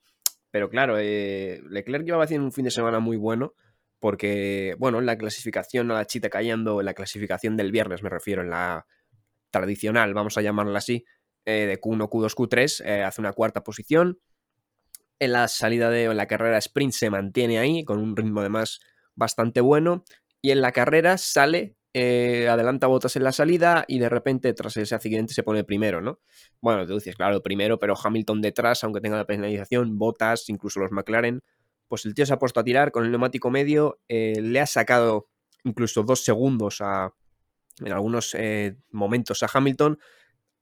[0.50, 3.54] Pero claro, eh, Leclerc llevaba haciendo un fin de semana muy bueno
[4.00, 8.08] porque, bueno, en la clasificación, a la chita cayendo, en la clasificación del viernes me
[8.08, 8.86] refiero, en la
[9.50, 11.04] tradicional, vamos a llamarla así,
[11.44, 14.18] eh, de Q1, Q2, Q3, hace una cuarta posición.
[15.18, 18.80] En la salida de en la carrera sprint se mantiene ahí con un ritmo además
[19.14, 20.04] bastante bueno.
[20.42, 24.76] Y en la carrera sale, eh, adelanta botas en la salida y de repente tras
[24.76, 26.20] ese accidente se pone primero, ¿no?
[26.60, 30.92] Bueno, tú dices, claro, primero, pero Hamilton detrás, aunque tenga la penalización, botas, incluso los
[30.92, 31.42] McLaren.
[31.88, 34.66] Pues el tío se ha puesto a tirar con el neumático medio, eh, le ha
[34.66, 35.28] sacado
[35.64, 37.12] incluso dos segundos a,
[37.80, 38.36] en algunos
[38.90, 39.98] momentos a Hamilton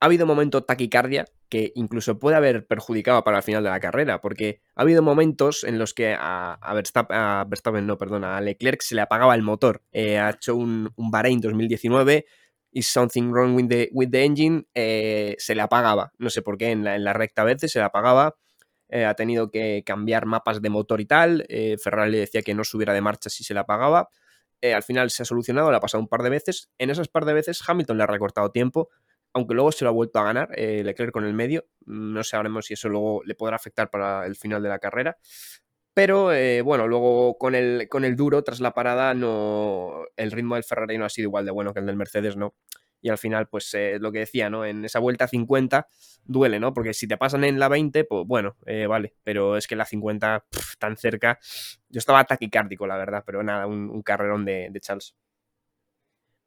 [0.01, 4.21] ha habido momentos taquicardia que incluso puede haber perjudicado para el final de la carrera,
[4.21, 9.01] porque ha habido momentos en los que a, Verstappen, no, perdona, a Leclerc se le
[9.01, 9.83] apagaba el motor.
[9.93, 12.27] Eh, ha hecho un, un Bahrein 2019
[12.71, 16.13] y something wrong with the, with the engine, eh, se le apagaba.
[16.19, 18.37] No sé por qué, en la, en la recta a veces se le apagaba.
[18.91, 21.47] Eh, ha tenido que cambiar mapas de motor y tal.
[21.83, 24.11] Ferrari le decía que no subiera de marcha si se le apagaba.
[24.63, 26.71] al final se ha solucionado, le ha pasado un par de veces.
[26.79, 28.91] En esas par de veces Hamilton le ha recortado tiempo
[29.33, 31.67] aunque luego se lo ha vuelto a ganar eh, Leclerc con el medio.
[31.87, 35.17] No sabremos si eso luego le podrá afectar para el final de la carrera.
[35.95, 40.55] Pero eh, bueno, luego con el, con el duro, tras la parada, no, el ritmo
[40.55, 42.55] del Ferrari no ha sido igual de bueno que el del Mercedes, ¿no?
[43.01, 44.65] Y al final, pues eh, lo que decía, ¿no?
[44.65, 45.89] En esa vuelta 50
[46.25, 46.73] duele, ¿no?
[46.75, 48.57] Porque si te pasan en la 20, pues bueno,
[48.89, 49.15] vale.
[49.25, 50.47] Pero es que la 50
[50.79, 51.39] tan cerca,
[51.89, 53.23] yo estaba taquicárdico, la verdad.
[53.27, 55.15] Pero nada, un, carrerón de Charles.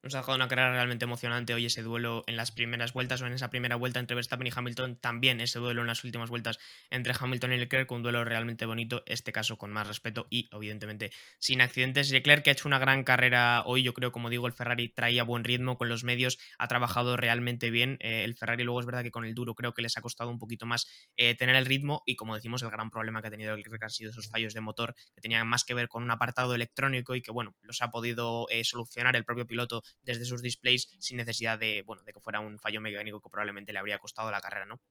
[0.04, 3.28] Nos ha dejado una carrera realmente emocionante hoy ese duelo en las primeras vueltas o
[3.28, 4.96] en esa primera vuelta entre Verstappen y Hamilton.
[4.96, 6.58] También ese duelo en las últimas vueltas
[6.90, 11.12] entre Hamilton y Leclerc, un duelo realmente bonito, este caso con más respeto y evidentemente
[11.38, 12.10] sin accidentes.
[12.10, 15.22] Leclerc que ha hecho una gran carrera hoy, yo creo, como digo, el Ferrari traía
[15.22, 17.98] buen ritmo con los medios, ha trabajado realmente bien.
[18.00, 20.32] Eh, el Ferrari luego es verdad que con el duro creo que les ha costado
[20.32, 23.32] un poquito más eh, tener el ritmo y como decimos, el gran problema que ha
[23.32, 26.10] tenido Leclerc han sido esos fallos de motor que tenían más que ver con un
[26.10, 30.42] apartado electrónico y que bueno, los ha podido eh, solucionar el propio piloto desde sus
[30.42, 34.00] displays sin necesidad de, bueno, de que fuera un fallo mecánico que probablemente le habría
[34.00, 34.82] costado la carrera, ¿no?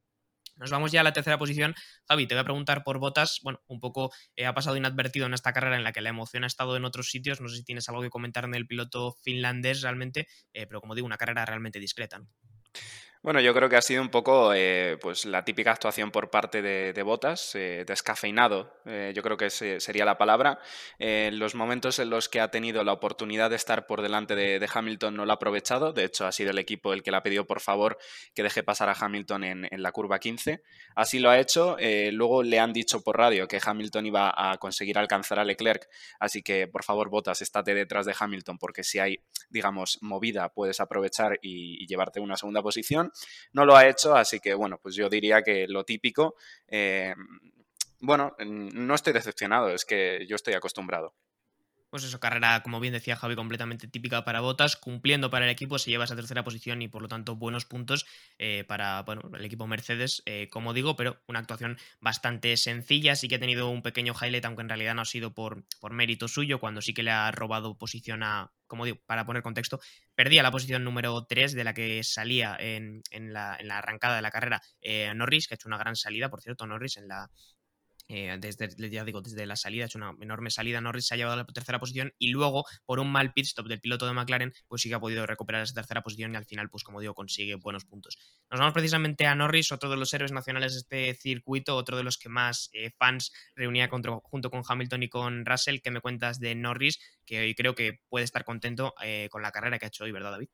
[0.56, 1.74] Nos vamos ya a la tercera posición.
[2.06, 3.40] Javi, te voy a preguntar por Botas.
[3.42, 6.44] Bueno, un poco eh, ha pasado inadvertido en esta carrera en la que la emoción
[6.44, 7.40] ha estado en otros sitios.
[7.40, 10.94] No sé si tienes algo que comentar en el piloto finlandés realmente, eh, pero como
[10.94, 12.20] digo, una carrera realmente discreta.
[13.22, 16.62] Bueno, yo creo que ha sido un poco eh, pues la típica actuación por parte
[16.62, 20.58] de, Botas, eh, descafeinado, eh, yo creo que sería la palabra.
[20.98, 25.16] los momentos en los que ha tenido la oportunidad de estar por delante de, Hamilton
[25.16, 27.46] no lo ha aprovechado, de hecho ha sido el equipo el que le ha pedido
[27.46, 27.98] por favor
[28.34, 30.62] que deje pasar a Hamilton en, en la curva 15.
[30.96, 31.76] Así lo ha hecho,
[32.12, 35.86] luego le han dicho por radio que Hamilton iba a conseguir alcanzar a Leclerc,
[36.20, 39.18] así que por favor Botas, estate detrás de Hamilton porque si hay,
[39.50, 43.09] digamos, movida puedes aprovechar y llevarte una segunda posición
[43.52, 46.36] no lo ha hecho, así que bueno, pues yo diría que lo típico,
[46.68, 47.14] eh,
[48.00, 51.14] bueno, no estoy decepcionado, es que yo estoy acostumbrado.
[51.90, 55.76] Pues eso, carrera, como bien decía Javi, completamente típica para Botas, cumpliendo para el equipo,
[55.76, 58.06] se lleva esa tercera posición y por lo tanto buenos puntos
[58.38, 63.26] eh, para bueno, el equipo Mercedes, eh, como digo, pero una actuación bastante sencilla, sí
[63.26, 66.28] que ha tenido un pequeño highlight, aunque en realidad no ha sido por, por mérito
[66.28, 69.80] suyo, cuando sí que le ha robado posición a, como digo, para poner contexto,
[70.14, 74.62] perdía la posición número 3 de la que salía en, la, arrancada de la carrera
[74.80, 77.28] eh, Norris, que ha hecho una gran salida, por cierto, Norris en la,
[78.12, 80.80] eh, desde, ya digo, desde la salida, ha hecho una enorme salida.
[80.80, 83.68] Norris se ha llevado a la tercera posición y luego, por un mal pit stop
[83.68, 86.44] del piloto de McLaren, pues sí que ha podido recuperar esa tercera posición y al
[86.44, 88.18] final, pues como digo, consigue buenos puntos.
[88.50, 92.02] Nos vamos precisamente a Norris, otro de los héroes nacionales de este circuito, otro de
[92.02, 95.78] los que más eh, fans reunía junto con Hamilton y con Russell.
[95.80, 96.98] ¿Qué me cuentas de Norris?
[97.24, 100.10] Que hoy creo que puede estar contento eh, con la carrera que ha hecho hoy,
[100.10, 100.48] ¿verdad, David?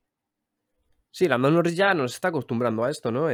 [1.09, 3.31] Sí, Landon Norris ya nos está acostumbrando a esto, ¿no?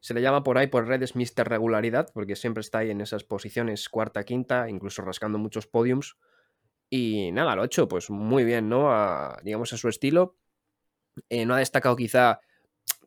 [0.00, 1.48] Se le llama por ahí por redes Mr.
[1.48, 6.16] Regularidad, porque siempre está ahí en esas posiciones cuarta, quinta, incluso rascando muchos podiums.
[6.88, 8.90] Y nada, lo ha hecho pues muy bien, ¿no?
[9.44, 10.36] Digamos a su estilo.
[11.28, 12.40] Eh, no ha destacado quizá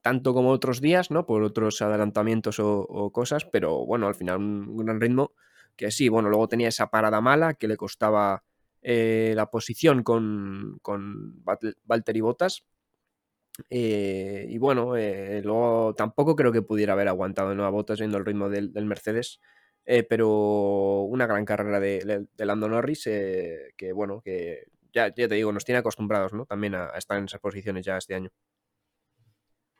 [0.01, 1.25] tanto como otros días, ¿no?
[1.25, 5.33] Por otros adelantamientos o, cosas, pero bueno, al final un, gran ritmo.
[5.75, 8.43] Que sí, bueno, luego tenía esa parada mala que le costaba
[8.83, 11.43] eh, la posición con, con
[11.85, 12.65] Valtteri Bottas,
[13.69, 17.65] eh, y bueno, eh, luego tampoco creo que pudiera haber aguantado ¿no?
[17.65, 19.39] a Botas viendo el ritmo del, Mercedes,
[19.85, 25.35] eh, pero una gran carrera de, de Lando Norris que bueno, que ya, ya, te
[25.35, 26.45] digo, nos tiene acostumbrados ¿no?
[26.45, 28.31] también a estar en esas posiciones ya este año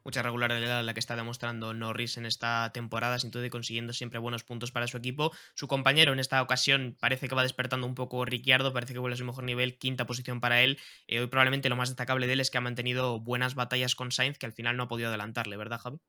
[0.04, 4.20] mucha regularidad la que está demostrando Norris en esta temporada, sin duda y consiguiendo siempre
[4.20, 5.32] buenos puntos para su equipo.
[5.56, 9.16] Su compañero en esta ocasión parece que va despertando un poco Ricciardo, parece que vuelve
[9.16, 10.80] a su mejor nivel, quinta posición para él.
[11.08, 14.12] Eh, hoy probablemente lo más destacable de él es que ha mantenido buenas batallas con
[14.12, 16.00] Sainz, que al final no ha podido adelantarle, ¿verdad, Javi?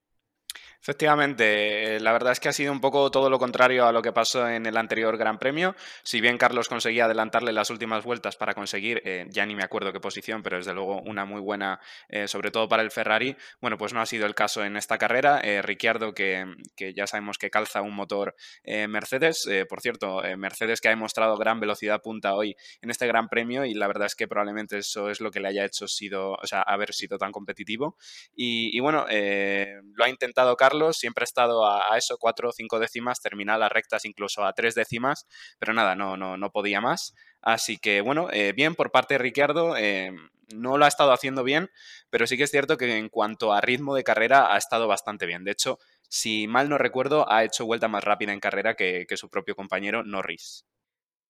[0.85, 4.13] Efectivamente, la verdad es que ha sido un poco todo lo contrario a lo que
[4.13, 5.75] pasó en el anterior Gran Premio.
[6.03, 9.95] Si bien Carlos conseguía adelantarle las últimas vueltas para conseguir, eh, ya ni me acuerdo
[9.95, 13.79] qué posición, pero desde luego una muy buena, eh, sobre todo para el Ferrari, bueno,
[13.79, 15.41] pues no ha sido el caso en esta carrera.
[15.43, 16.45] Eh, Ricciardo, que,
[16.77, 21.61] que, ya sabemos que calza un motor Mercedes, por cierto, Mercedes que ha demostrado gran
[21.61, 25.23] velocidad punta hoy en este Gran Premio y la verdad es que probablemente eso es
[25.23, 27.97] lo que le haya hecho sido, o sea, haber sido tan competitivo.
[28.37, 32.79] Y, y bueno, lo ha intentado Carlos, siempre ha estado a, eso, cuatro o cinco
[32.79, 35.27] décimas, terminar las rectas incluso a tres décimas,
[35.59, 37.15] pero nada, no, no, no podía más.
[37.41, 40.13] Así que bueno, eh, bien por parte de Ricciardo, eh,
[40.55, 41.71] no lo ha estado haciendo bien,
[42.11, 45.27] pero sí que es cierto que en cuanto a ritmo de carrera ha estado bastante
[45.27, 45.45] bien.
[45.45, 49.31] De hecho, si mal no recuerdo, ha hecho vuelta más rápida en carrera que su
[49.31, 50.65] propio compañero Norris.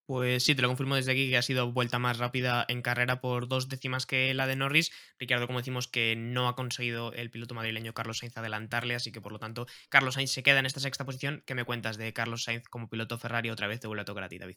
[0.06, 3.22] Pues sí, te lo confirmo desde aquí que ha sido vuelta más rápida en carrera
[3.22, 4.92] por dos décimas que la de Norris.
[5.18, 9.22] Ricardo, como decimos, que no ha conseguido el piloto madrileño Carlos Sainz adelantarle, así que
[9.22, 11.42] por lo tanto Carlos Sainz se queda en esta sexta posición.
[11.46, 13.48] ¿Qué me cuentas de Carlos Sainz como piloto Ferrari?
[13.48, 14.56] Otra vez te vuelvo a tocar a ti, David.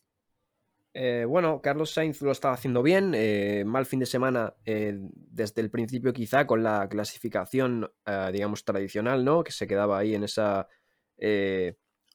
[0.93, 5.61] Eh, bueno, Carlos Sainz lo estaba haciendo bien, eh, mal fin de semana eh, desde
[5.61, 7.89] el principio quizá con la clasificación,
[8.33, 9.43] digamos, tradicional, ¿no?
[9.43, 10.67] Que se quedaba ahí en esa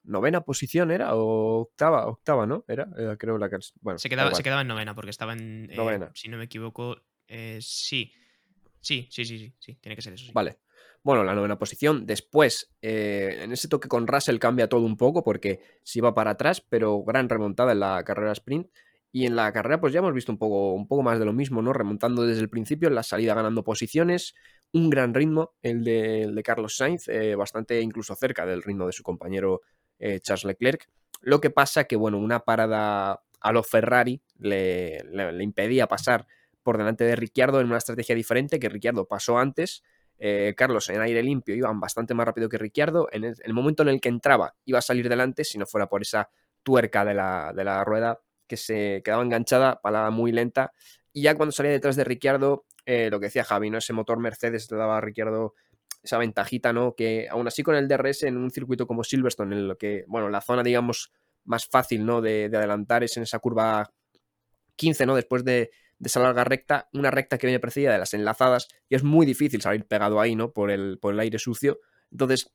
[0.05, 2.65] novena posición era o octava, octava, ¿no?
[2.69, 2.88] Era,
[3.19, 3.49] creo la
[3.81, 6.11] bueno, se quedaba, se quedaba en novena porque estaba en eh, novena.
[6.15, 6.97] si no me equivoco,
[7.29, 8.12] eh, sí.
[8.81, 10.27] Sí, sí, sí, sí, sí, tiene que ser eso.
[10.27, 10.33] Sí.
[10.35, 10.59] Vale.
[11.05, 12.07] Bueno, la novena posición.
[12.07, 16.33] Después, eh, en ese toque con Russell cambia todo un poco porque se iba para
[16.33, 18.69] atrás, pero gran remontada en la carrera sprint.
[19.11, 21.33] Y en la carrera, pues ya hemos visto un poco, un poco más de lo
[21.33, 21.73] mismo, ¿no?
[21.73, 24.35] Remontando desde el principio, en la salida ganando posiciones,
[24.73, 29.03] un gran ritmo, el de, Carlos Sainz, eh, bastante incluso cerca del ritmo de su
[29.03, 29.61] compañero
[30.03, 30.88] eh, Charles Leclerc.
[31.21, 35.03] Lo que pasa que, bueno, una parada a los Ferrari le,
[35.41, 36.27] impedía pasar
[36.62, 39.83] por delante de Ricciardo en una estrategia diferente, que Ricciardo pasó antes.
[40.19, 43.09] Eh, Carlos en aire limpio iban bastante más rápido que Ricciardo.
[43.12, 46.03] En el, momento en el que entraba iba a salir delante, si no fuera por
[46.03, 46.31] esa
[46.62, 50.73] tuerca de la, de la rueda que se quedaba enganchada, palada muy lenta.
[51.12, 53.79] Y ya cuando salía detrás de Ricciardo, eh, lo que decía Javi, ¿no?
[53.79, 55.55] Ese motor Mercedes le daba a Ricciardo
[56.03, 56.95] esa ventajita, ¿no?
[56.95, 60.29] Que aún así con el DRS en un circuito como Silverstone, en lo que, bueno,
[60.29, 61.12] la zona, digamos,
[61.45, 62.21] más fácil, ¿no?
[62.21, 63.93] De, adelantar es en esa curva
[64.77, 65.15] 15, ¿no?
[65.15, 68.97] Después de, de, esa larga recta, una recta que viene precedida de las enlazadas, y
[68.97, 70.53] es muy difícil salir pegado ahí, ¿no?
[70.53, 71.79] Por el, por el aire sucio.
[72.11, 72.53] Entonces,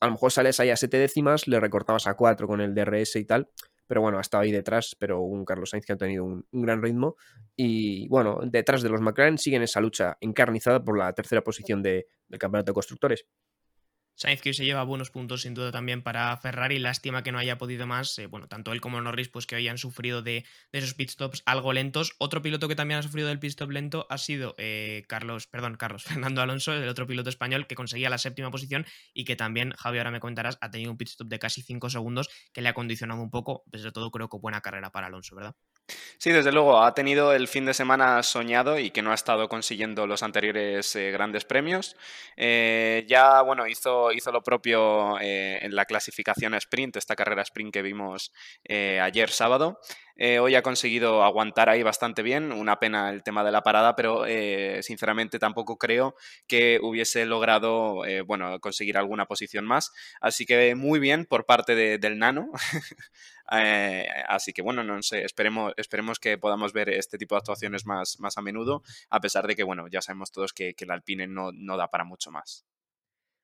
[0.00, 3.16] a lo mejor sales ahí a 7 décimas, le recortabas a 4 con el DRS
[3.16, 3.48] y tal,
[3.86, 6.80] pero bueno, ha estado ahí detrás, pero un Carlos Sainz que ha tenido un, gran
[6.80, 7.16] ritmo.
[7.56, 11.82] Y bueno, detrás de los McLaren siguen esa lucha encarnizada por la tercera posición
[12.30, 13.26] del campeonato de constructores.
[14.20, 17.56] Sainz que se lleva buenos puntos sin duda también para Ferrari, lástima que no haya
[17.56, 20.92] podido más, eh, bueno, tanto él como Norris pues que hoy han sufrido de, esos
[20.92, 22.12] pit stops algo lentos.
[22.18, 25.76] Otro piloto que también ha sufrido del pit stop lento ha sido eh, Carlos, perdón,
[25.76, 29.72] Carlos Fernando Alonso, el otro piloto español que conseguía la séptima posición y que también,
[29.72, 32.68] Javi, ahora me contarás, ha tenido un pit stop de casi 5 segundos que le
[32.68, 35.54] ha condicionado un poco, desde todo creo que buena carrera para Alonso, ¿verdad?
[36.18, 39.48] Sí, desde luego, ha tenido el fin de semana soñado y que no ha estado
[39.48, 41.96] consiguiendo los anteriores eh, grandes premios.
[42.36, 47.72] Eh, ya, bueno, hizo, hizo lo propio eh, en la clasificación sprint, esta carrera sprint
[47.72, 48.32] que vimos
[48.68, 49.80] ayer sábado.
[50.40, 54.24] Hoy ha conseguido aguantar ahí bastante bien, una pena el tema de la parada, pero
[54.82, 56.14] sinceramente tampoco creo
[56.46, 59.92] que hubiese logrado, bueno, conseguir alguna posición más.
[60.20, 62.50] Así que muy bien por parte del Nano.
[63.52, 67.84] Eh, así que bueno, no sé, esperemos, esperemos que podamos ver este tipo de actuaciones
[67.84, 70.92] más, más a menudo, a pesar de que, bueno, ya sabemos todos que, que el
[70.92, 72.64] Alpine no, no da para mucho más.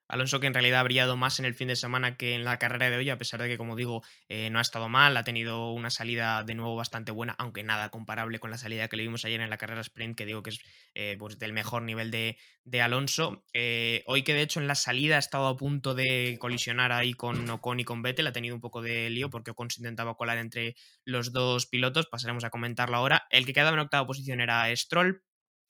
[0.07, 2.57] Alonso que en realidad ha brillado más en el fin de semana que en la
[2.57, 5.23] carrera de hoy, a pesar de que, como digo, eh, no ha estado mal, ha
[5.23, 9.03] tenido una salida de nuevo bastante buena, aunque nada comparable con la salida que le
[9.03, 10.59] vimos ayer en la carrera sprint, que digo que es
[10.95, 12.37] eh, pues del mejor nivel de,
[12.81, 13.43] Alonso.
[13.53, 17.13] Eh, hoy que de hecho en la salida ha estado a punto de colisionar ahí
[17.13, 20.15] con Ocon y con Vettel, ha tenido un poco de lío porque Ocon se intentaba
[20.15, 23.25] colar entre los dos pilotos, pasaremos a comentarlo ahora.
[23.29, 25.23] El que quedaba en octava posición era Stroll,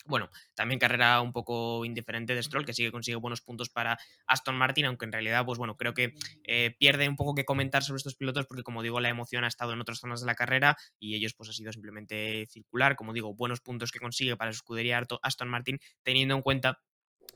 [0.08, 3.98] bueno, también carrera un poco indiferente de Stroll, que sí que consigue buenos puntos para
[4.26, 7.84] Aston Martin, aunque en realidad, pues bueno, creo que eh, pierde un poco que comentar
[7.84, 10.36] sobre estos pilotos, porque como digo, la emoción ha estado en otras zonas de la
[10.36, 14.52] carrera y ellos pues ha sido simplemente circular, como digo, buenos puntos que consigue para
[14.52, 16.80] su escudería Aston Martin, teniendo en cuenta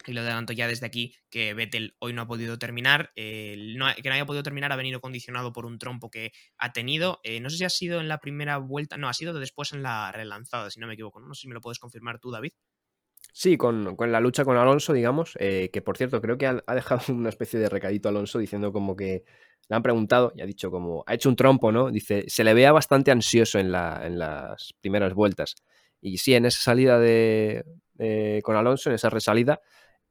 [0.08, 3.12] y lo adelanto ya desde aquí, que Vettel hoy no ha podido terminar.
[3.16, 7.20] que no haya podido terminar ha venido condicionado por un trompo que ha tenido.
[7.24, 9.84] Eh, no sé si ha sido en la primera vuelta, no, ha sido después en
[9.84, 11.20] la relanzada, si no me equivoco.
[11.20, 12.52] No, sé si me lo puedes confirmar tú, David.
[13.34, 17.02] Sí, con, la lucha con Alonso, digamos, eh, que por cierto creo que ha, dejado
[17.14, 19.24] una especie de recadito a Alonso diciendo como que
[19.70, 21.92] le han preguntado y ha dicho como, ha hecho un trompo, ¿no?
[21.92, 25.56] Dice, se le vea bastante ansioso en, en las primeras vueltas.
[26.02, 27.64] Y sí, en esa salida de,
[28.44, 29.62] con Alonso, en esa resalida,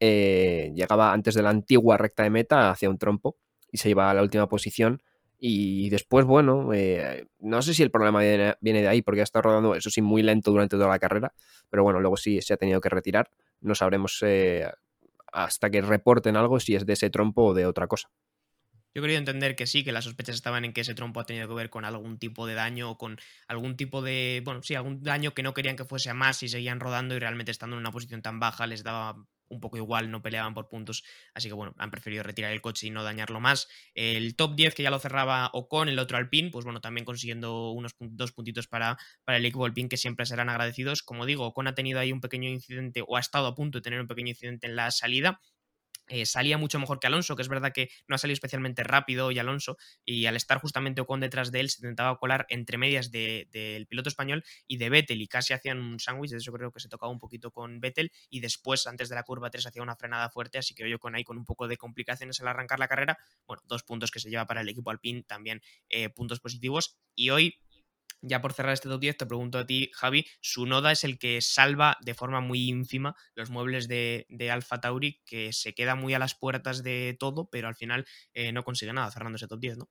[0.00, 3.36] eh, llegaba antes de la antigua recta de meta hacia un trompo
[3.70, 5.02] y se iba a la última posición.
[5.38, 9.42] Y después, bueno, eh, no sé si el problema viene, de ahí, porque ha estado
[9.44, 11.32] rodando, eso sí, muy lento durante toda la carrera,
[11.70, 13.30] pero bueno, luego sí se ha tenido que retirar.
[13.60, 14.70] No sabremos eh,
[15.32, 18.10] hasta que reporten algo si es de ese trompo o de otra cosa.
[18.92, 21.46] Yo quería entender que sí, que las sospechas estaban en que ese trompo ha tenido
[21.46, 25.02] que ver con algún tipo de daño o con algún tipo de, bueno, sí, algún
[25.02, 27.80] daño que no querían que fuese a más y seguían rodando y realmente estando en
[27.80, 31.54] una posición tan baja les daba un poco igual, no peleaban por puntos, así que
[31.54, 33.68] bueno, han preferido retirar el coche y no dañarlo más.
[33.94, 37.72] El top 10 que ya lo cerraba Ocon, el otro Alpine, pues bueno, también consiguiendo
[37.72, 41.02] unos dos puntitos para, para el equipo Alpine que siempre serán agradecidos.
[41.02, 43.82] Como digo, Ocon ha tenido ahí un pequeño incidente o ha estado a punto de
[43.82, 45.40] tener un pequeño incidente en la salida,
[46.10, 49.30] eh, salía mucho mejor que Alonso, que es verdad que no ha salido especialmente rápido
[49.30, 53.12] y Alonso, y al estar justamente Ocon detrás de él, se intentaba colar entre medias
[53.12, 56.80] del piloto español y de Vettel, y casi hacían un sándwich, de eso creo que
[56.80, 59.94] se tocaba un poquito con Vettel, y después, antes de la curva 3, hacía una
[59.94, 62.88] frenada fuerte, así que yo con ahí con un poco de complicaciones al arrancar la
[62.88, 66.98] carrera, bueno, dos puntos que se lleva para el equipo Alpine, también eh, puntos positivos,
[67.14, 67.60] y hoy
[68.22, 71.18] ya por cerrar este top 10, te pregunto a ti, Javi, su noda es el
[71.18, 75.94] que salva de forma muy ínfima los muebles de, de Alfa Tauri, que se queda
[75.94, 79.48] muy a las puertas de todo, pero al final eh, no consigue nada cerrando ese
[79.48, 79.88] top 10, ¿no?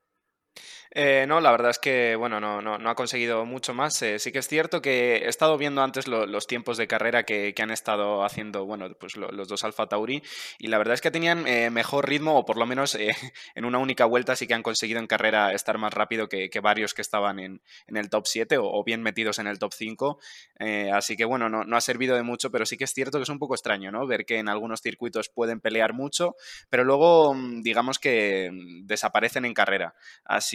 [0.92, 4.02] Eh, no, la verdad es que, bueno, no, no, no ha conseguido mucho más.
[4.02, 7.24] Eh, sí que es cierto que he estado viendo antes lo- los tiempos de carrera
[7.24, 10.24] que, han estado haciendo, bueno, pues lo- los dos Alfa Tauri,
[10.60, 12.96] y la verdad es que tenían eh, mejor ritmo, o por lo menos
[13.56, 16.94] en una única vuelta sí que han conseguido en carrera estar más rápido que, varios
[16.94, 20.20] que estaban en, el top 7 o, bien metidos en el top 5.
[20.60, 23.24] Eh, así que, bueno, no, ha servido de mucho, pero sí que es cierto que
[23.24, 24.08] es un poco extraño, ¿no?
[24.08, 26.36] Ver que en algunos circuitos pueden pelear mucho,
[26.70, 29.96] pero luego, mm, digamos que mm, desaparecen en carrera.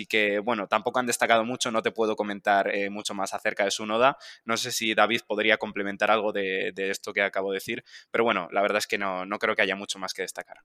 [0.08, 3.70] Que, bueno, tampoco han destacado mucho, no te puedo comentar eh, mucho más acerca de
[3.70, 4.16] su noda.
[4.44, 8.24] No sé si David podría complementar algo de, de esto que acabo de decir, pero
[8.24, 10.58] bueno, la verdad es que no, no creo que haya mucho más que destacar.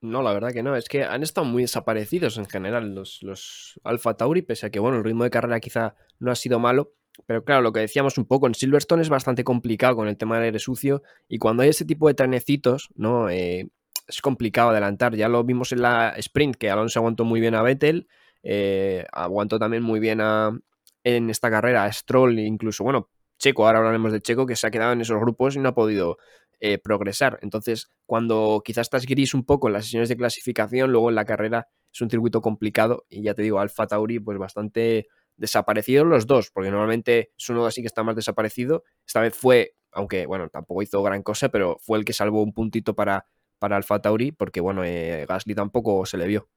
[0.00, 0.76] No, la verdad que no.
[0.76, 4.78] Es que han estado muy desaparecidos en general los, los Alfa Tauri, pese a que,
[4.78, 6.92] bueno, el ritmo de carrera quizá no ha sido malo.
[7.26, 10.36] Pero claro, lo que decíamos un poco, en Silverstone es bastante complicado con el tema
[10.36, 11.02] del aire sucio.
[11.28, 13.30] Y cuando hay ese tipo de trenecitos, ¿no?
[13.30, 13.70] Eh,
[14.06, 15.16] es complicado adelantar.
[15.16, 18.06] Ya lo vimos en la sprint, que Alonso aguantó muy bien a Vettel.
[18.48, 20.56] Eh, aguantó también muy bien a,
[21.02, 24.70] en esta carrera a Stroll, incluso, bueno, Checo, ahora hablaremos de Checo, que se ha
[24.70, 26.16] quedado en esos grupos y no ha podido
[26.60, 27.40] eh, progresar.
[27.42, 31.24] Entonces, cuando quizás estás gris un poco en las sesiones de clasificación, luego en la
[31.24, 36.26] carrera es un circuito complicado y ya te digo, Alfa Tauri pues bastante desaparecidos los
[36.26, 38.84] dos, porque normalmente es uno así que está más desaparecido.
[39.06, 42.52] Esta vez fue, aunque bueno, tampoco hizo gran cosa, pero fue el que salvó un
[42.52, 43.26] puntito para,
[43.58, 46.48] para Alfa Tauri, porque bueno, eh, Gasly tampoco se le vio.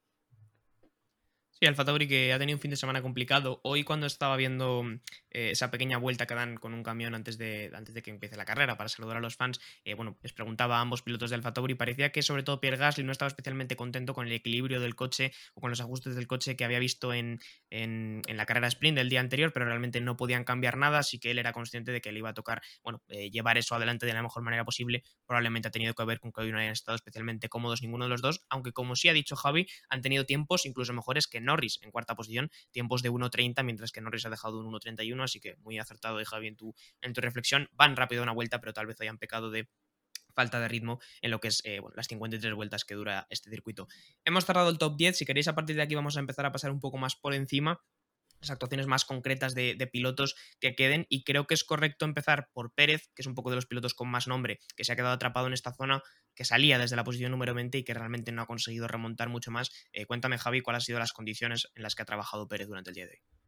[1.62, 3.60] Sí, Alfa Tauri que ha tenido un fin de semana complicado.
[3.64, 4.86] Hoy cuando estaba viendo
[5.30, 8.38] eh, esa pequeña vuelta que dan con un camión antes de, antes de que empiece
[8.38, 11.36] la carrera para saludar a los fans, eh, bueno, les preguntaba a ambos pilotos de
[11.36, 14.80] Alfa Tauri, parecía que sobre todo Pierre Gasly no estaba especialmente contento con el equilibrio
[14.80, 18.70] del coche o con los ajustes del coche que había visto en, en, la carrera
[18.70, 21.92] sprint del día anterior, pero realmente no podían cambiar nada, así que él era consciente
[21.92, 24.64] de que le iba a tocar, bueno, eh, llevar eso adelante de la mejor manera
[24.64, 25.04] posible.
[25.26, 28.12] Probablemente ha tenido que ver con que hoy no hayan estado especialmente cómodos ninguno de
[28.12, 31.80] los dos, aunque como sí ha dicho Javi, han tenido tiempos incluso mejores que Norris
[31.82, 35.56] en cuarta posición, tiempos de 1.30, mientras que Norris ha dejado un 1.31, así que
[35.58, 37.70] muy acertado de Javi en tu, en tu reflexión.
[37.74, 39.68] Van rápido una vuelta, pero tal vez hayan pecado de
[40.34, 43.88] falta de ritmo en lo que es eh, las 53 vueltas que dura este circuito.
[44.24, 46.52] Hemos cerrado el top 10, si queréis a partir de aquí vamos a empezar a
[46.52, 47.82] pasar un poco más por encima
[48.42, 52.74] las actuaciones más concretas de, pilotos que queden y creo que es correcto empezar por
[52.74, 55.14] Pérez, que es un poco de los pilotos con más nombre, que se ha quedado
[55.14, 56.02] atrapado en esta zona,
[56.36, 59.52] que salía desde la posición número 20 y que realmente no ha conseguido remontar mucho
[59.52, 59.72] más.
[59.94, 62.92] Eh, cuéntame Javi cuáles han sido las condiciones en las que ha trabajado Pérez durante
[62.92, 63.39] el día de hoy.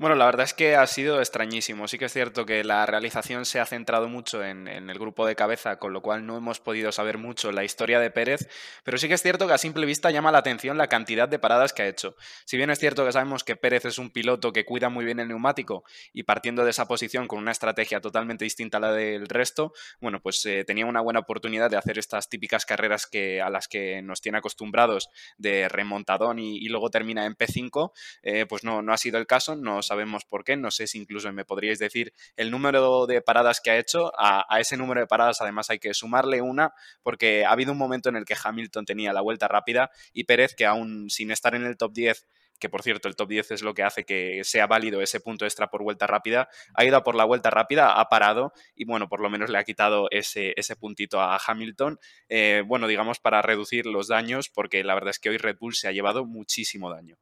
[0.00, 1.86] Bueno, la verdad es que ha sido extrañísimo.
[1.86, 5.36] Sí que es cierto que la realización se ha centrado mucho en, el grupo de
[5.36, 8.48] cabeza, con lo cual no hemos podido saber mucho la historia de Pérez,
[8.82, 11.38] pero sí que es cierto que a simple vista llama la atención la cantidad de
[11.38, 12.16] paradas que ha hecho.
[12.46, 15.20] Si bien es cierto que sabemos que Pérez es un piloto que cuida muy bien
[15.20, 15.84] el neumático
[16.14, 20.20] y partiendo de esa posición con una estrategia totalmente distinta a la del resto, bueno,
[20.22, 24.00] pues eh, tenía una buena oportunidad de hacer estas típicas carreras que, a las que
[24.00, 27.92] nos tiene acostumbrados de remontadón y, y luego termina en P5,
[28.22, 30.98] eh, pues no, no ha sido el caso, nos sabemos por qué, no sé si
[30.98, 35.08] incluso me podríais decir el número de paradas que ha hecho, a, ese número de
[35.08, 36.72] paradas además hay que sumarle una,
[37.02, 40.54] porque ha habido un momento en el que Hamilton tenía la vuelta rápida y Pérez,
[40.54, 42.24] que aún sin estar en el top 10,
[42.60, 45.44] que por cierto el top 10 es lo que hace que sea válido ese punto
[45.44, 49.08] extra por vuelta rápida, ha ido a por la vuelta rápida, ha parado y bueno,
[49.08, 53.42] por lo menos le ha quitado ese, ese puntito a Hamilton, eh, bueno, digamos para
[53.42, 56.92] reducir los daños, porque la verdad es que hoy Red Bull se ha llevado muchísimo
[56.92, 57.18] daño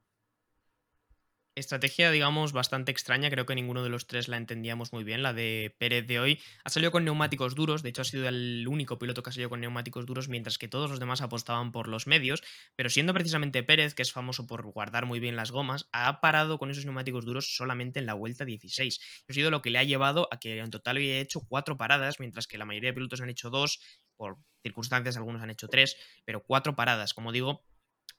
[1.58, 3.30] estrategia, digamos, bastante extraña.
[3.30, 5.22] Creo que ninguno de los tres la entendíamos muy bien.
[5.22, 7.82] La de Pérez de hoy ha salido con neumáticos duros.
[7.82, 10.68] De hecho, ha sido el único piloto que ha salido con neumáticos duros, mientras que
[10.68, 12.42] todos los demás apostaban por los medios.
[12.76, 16.58] Pero siendo precisamente Pérez, que es famoso por guardar muy bien las gomas, ha parado
[16.58, 19.00] con esos neumáticos duros solamente en la vuelta 16.
[19.28, 22.20] Ha sido lo que le ha llevado a que en total había hecho cuatro paradas,
[22.20, 23.80] mientras que la mayoría de pilotos han hecho dos.
[24.16, 27.14] Por circunstancias, algunos han hecho tres, pero cuatro paradas.
[27.14, 27.64] Como digo,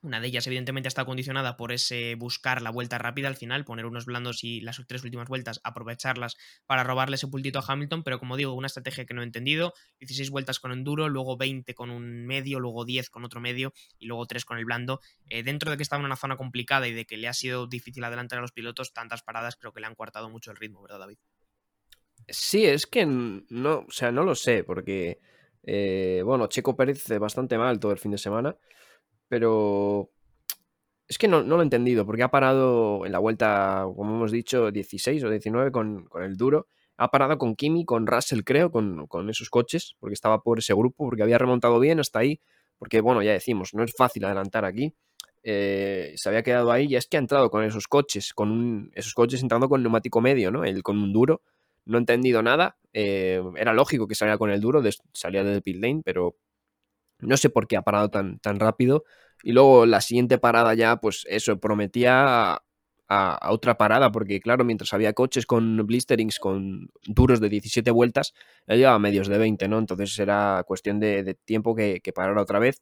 [0.02, 3.86] una de ellas, evidentemente, está condicionada por ese buscar la vuelta rápida al final, poner
[3.86, 8.04] unos blandos y las tres últimas vueltas, aprovecharlas para robarle ese pultito a Hamilton.
[8.04, 11.74] Pero como digo, una estrategia que no he entendido: 16 vueltas con enduro, luego 20
[11.74, 15.02] con un medio, luego 10 con otro medio y luego 3 con el blando.
[15.30, 17.68] Eh, dentro de que estaba en una zona complicada y de que le ha sido
[17.68, 20.82] difícil adelantar a los pilotos, tantas paradas creo que le han coartado mucho el ritmo,
[20.82, 21.18] ¿verdad, David?
[22.28, 25.20] Sí, es que no, o sea, no lo sé, porque,
[25.64, 28.56] eh, bueno, Checo Pérez bastante mal todo el fin de semana.
[29.30, 30.09] Pero
[31.09, 34.71] es que no, lo he entendido, porque ha parado en la vuelta, como hemos dicho,
[34.71, 36.67] 16 o 19 con, con el duro.
[36.97, 40.73] Ha parado con Kimi, con Russell, creo, con, con, esos coches, porque estaba por ese
[40.75, 42.39] grupo, porque había remontado bien hasta ahí.
[42.77, 44.93] Porque, bueno, ya decimos, no es fácil adelantar aquí.
[45.41, 48.91] Eh, se había quedado ahí y es que ha entrado con esos coches, con un,
[48.93, 50.63] esos coches entrando con neumático medio, ¿no?
[50.63, 51.41] El, con un duro.
[51.86, 52.77] No he entendido nada.
[52.93, 56.36] Eh, era lógico que saliera con el duro, de, salía del pit lane, pero
[57.20, 59.03] no sé por qué ha parado tan, tan rápido.
[59.43, 62.61] Y luego la siguiente parada ya, pues eso, prometía
[63.09, 68.34] a, otra parada, porque claro, mientras había coches con blisterings, con duros de 17 vueltas,
[68.67, 69.80] él llevaba medios de 20, ¿no?
[69.80, 72.82] Entonces era cuestión de, tiempo que, que, parara otra vez.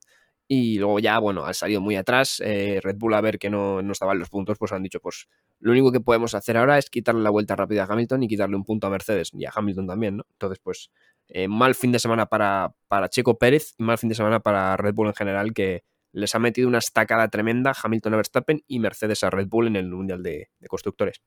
[0.50, 2.42] Y luego ya, bueno, ha salido muy atrás.
[2.44, 5.28] Eh, Red Bull a ver que no, no estaban los puntos, pues han dicho, pues
[5.60, 8.56] lo único que podemos hacer ahora es quitarle la vuelta rápida a Hamilton y quitarle
[8.56, 10.26] un punto a Mercedes y a Hamilton también, ¿no?
[10.32, 10.90] Entonces, pues
[11.30, 14.78] eh, mal fin de semana para, para Checo Pérez y mal fin de semana para
[14.78, 18.80] Red Bull en general, que les ha metido una estacada tremenda Hamilton a Verstappen y
[18.80, 21.22] Mercedes a Red Bull en el Mundial de, Constructores.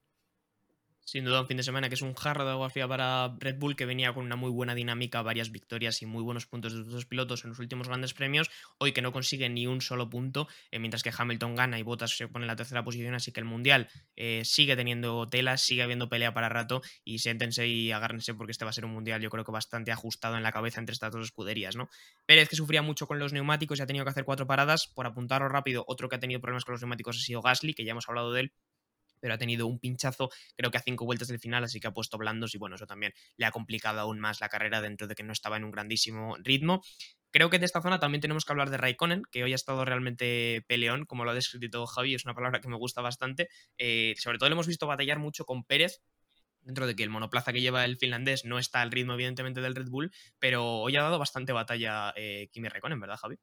[1.11, 3.59] Sin duda un fin de semana que es un jarro de agua fría para Red
[3.59, 6.79] Bull que venía con una muy buena dinámica, varias victorias y muy buenos puntos de
[6.79, 8.49] los dos pilotos en los últimos grandes premios.
[8.79, 12.17] Hoy que no consigue ni un solo punto, eh, mientras que Hamilton gana y Bottas
[12.17, 15.83] se pone en la tercera posición, así que el Mundial eh, sigue teniendo tela, sigue
[15.83, 19.21] habiendo pelea para rato y siéntense y agárrense porque este va a ser un Mundial
[19.21, 21.75] yo creo que bastante ajustado en la cabeza entre estas dos escuderías.
[21.75, 21.89] ¿no?
[22.25, 25.09] Pérez que sufría mucho con los neumáticos y ha tenido que hacer cuatro paradas, por
[25.09, 27.91] apuntarlo rápido, otro que ha tenido problemas con los neumáticos ha sido Gasly, que ya
[27.91, 28.53] hemos hablado de él
[29.21, 31.93] pero ha tenido un pinchazo, creo que a cinco vueltas del final, así que ha
[31.93, 35.15] puesto blandos y bueno, eso también le ha complicado aún más la carrera dentro de
[35.15, 36.83] que no estaba en un grandísimo ritmo.
[37.33, 39.85] Creo que de esta zona también tenemos que hablar de Raikkonen, que hoy ha estado
[39.85, 43.49] realmente peleón, como lo ha descrito Javi, es una palabra que me gusta bastante.
[43.79, 46.03] Eh, sobre todo le hemos visto batallar mucho con Pérez,
[46.63, 49.75] dentro de que el monoplaza que lleva el finlandés no está al ritmo, evidentemente, del
[49.75, 53.37] Red Bull, pero hoy ha dado bastante batalla eh, Kimi Raikkonen, ¿verdad, Javi?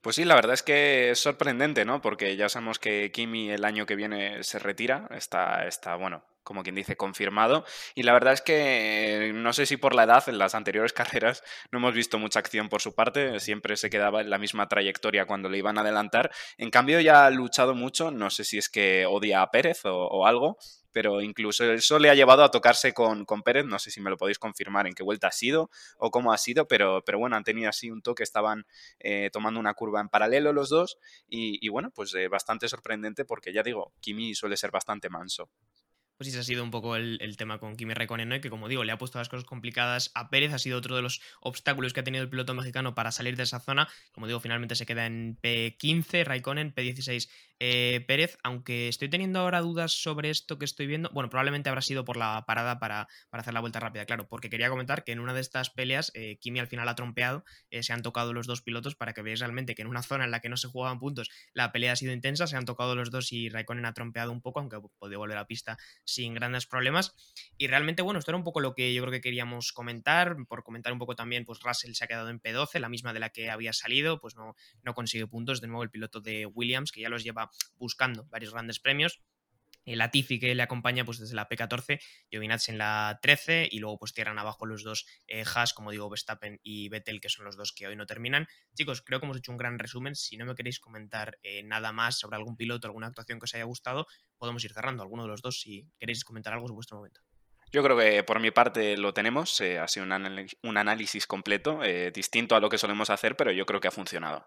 [0.00, 2.00] Pues sí, la verdad es que es sorprendente, ¿no?
[2.00, 6.62] Porque ya sabemos que Kimi el año que viene se retira, está, está bueno, como
[6.62, 7.64] quien dice, confirmado.
[7.94, 11.42] Y la verdad es que no sé si por la edad, en las anteriores carreras
[11.70, 15.26] no hemos visto mucha acción por su parte, siempre se quedaba en la misma trayectoria
[15.26, 16.30] cuando le iban a adelantar.
[16.56, 20.26] En cambio ya ha luchado mucho, no sé si es que odia a Pérez o
[20.26, 20.58] algo,
[20.96, 24.16] pero incluso eso le ha llevado a tocarse con, Pérez, no sé si me lo
[24.16, 25.68] podéis confirmar en qué vuelta ha sido
[25.98, 28.64] o cómo ha sido, pero, pero bueno, han tenido así un toque, estaban
[28.98, 30.96] eh, tomando una curva en paralelo los dos
[31.28, 35.50] y, bueno, pues eh, bastante sorprendente porque ya digo, Kimi suele ser bastante manso
[36.16, 38.40] pues ese ha sido un poco el, tema con Kimi Raikkonen, ¿no?
[38.40, 41.02] que como digo, le ha puesto las cosas complicadas a Pérez, ha sido otro de
[41.02, 44.40] los obstáculos que ha tenido el piloto mexicano para salir de esa zona, como digo,
[44.40, 50.30] finalmente se queda en P15 Raikkonen, P16 eh, Pérez, aunque estoy teniendo ahora dudas sobre
[50.30, 53.80] esto que estoy viendo, bueno, probablemente habrá sido por la parada para, hacer la vuelta
[53.80, 56.88] rápida, claro, porque quería comentar que en una de estas peleas eh, Kimi al final
[56.88, 59.88] ha trompeado, eh, se han tocado los dos pilotos para que veáis realmente que en
[59.88, 62.56] una zona en la que no se jugaban puntos la pelea ha sido intensa, se
[62.56, 65.78] han tocado los dos y Raikkonen ha trompeado un poco, aunque podido volver a pista
[66.06, 67.14] sin grandes problemas.
[67.58, 70.62] Y realmente, bueno, esto era un poco lo que yo creo que queríamos comentar, por
[70.62, 73.30] comentar un poco también, pues Russell se ha quedado en P12, la misma de la
[73.30, 77.02] que había salido, pues no, no consigue puntos, de nuevo el piloto de Williams, que
[77.02, 79.20] ya los lleva buscando varios grandes premios.
[79.86, 83.98] El Latifi que le acompaña pues desde la P14, Giovinazzi en la 13 y luego
[83.98, 87.56] pues cierran abajo los dos eh, Haas, como digo, Verstappen y Vettel, que son los
[87.56, 88.48] dos que hoy no terminan.
[88.74, 90.16] Chicos, creo que hemos hecho un gran resumen.
[90.16, 93.54] Si no me queréis comentar eh, nada más sobre algún piloto, alguna actuación que os
[93.54, 94.06] haya gustado,
[94.36, 95.02] podemos ir cerrando.
[95.02, 97.20] Alguno de los dos, si queréis comentar algo, es vuestro momento.
[97.72, 101.80] Yo creo que por mi parte lo tenemos, eh, ha sido un análisis completo,
[102.14, 104.46] distinto a lo que solemos hacer, pero yo creo que ha funcionado.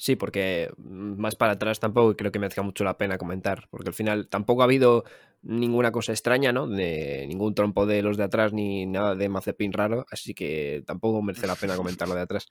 [0.00, 3.94] Sí, porque más para atrás tampoco creo que merezca mucho la pena comentar, porque al
[3.94, 5.04] final tampoco ha habido
[5.42, 6.68] ninguna cosa extraña, ¿no?
[6.68, 11.20] De ningún trompo de los de atrás ni nada de Mazepin raro, así que tampoco
[11.20, 12.46] merece la pena comentar lo de atrás.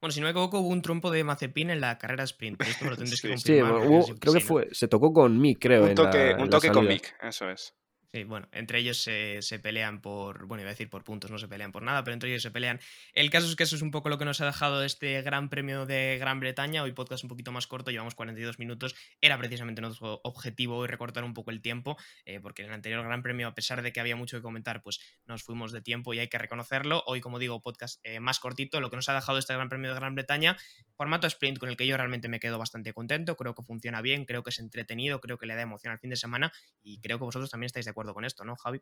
[0.00, 2.62] Bueno, si no me equivoco, hubo un trompo de Mazepin en la carrera sprint.
[2.62, 4.02] Esto me lo tendréis que confirmar.
[4.02, 5.84] Sí, creo que fue, se tocó con Mick, creo.
[5.84, 7.74] Un toque, un toque con Mick, eso es.
[8.12, 11.46] Sí, bueno, entre ellos se, pelean por, bueno, iba a decir por puntos, no se
[11.46, 12.80] pelean por nada, pero entre ellos se pelean.
[13.12, 15.48] El caso es que eso es un poco lo que nos ha dejado este Gran
[15.48, 16.82] Premio de Gran Bretaña.
[16.82, 18.96] Hoy podcast un poquito más corto, llevamos 42 minutos.
[19.20, 23.04] Era precisamente nuestro objetivo hoy recortar un poco el tiempo, eh, porque en el anterior
[23.04, 26.12] Gran Premio, a pesar de que había mucho que comentar, pues nos fuimos de tiempo
[26.12, 27.04] y hay que reconocerlo.
[27.06, 29.90] Hoy, como digo, podcast eh, más cortito, lo que nos ha dejado este Gran Premio
[29.90, 30.56] de Gran Bretaña,
[30.96, 34.24] formato sprint con el que yo realmente me quedo bastante contento, creo que funciona bien,
[34.24, 36.52] creo que es entretenido, creo que le da emoción al fin de semana
[36.82, 38.80] y creo que vosotros también estáis de acuerdo con esto, ¿no, Javi?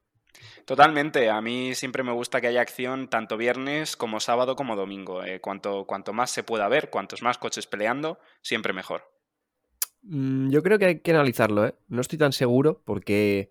[0.64, 1.30] Totalmente.
[1.30, 5.24] A mí siempre me gusta que haya acción tanto viernes como sábado como domingo.
[5.24, 9.02] Eh, cuanto, cuanto más se pueda ver, cuantos más coches peleando, siempre mejor.
[10.02, 11.74] Mm, yo creo que hay que analizarlo, ¿eh?
[11.88, 13.50] No estoy tan seguro porque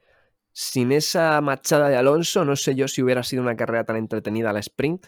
[0.52, 4.54] sin esa machada de Alonso, no sé yo si hubiera sido una carrera tan entretenida
[4.54, 5.08] la sprint.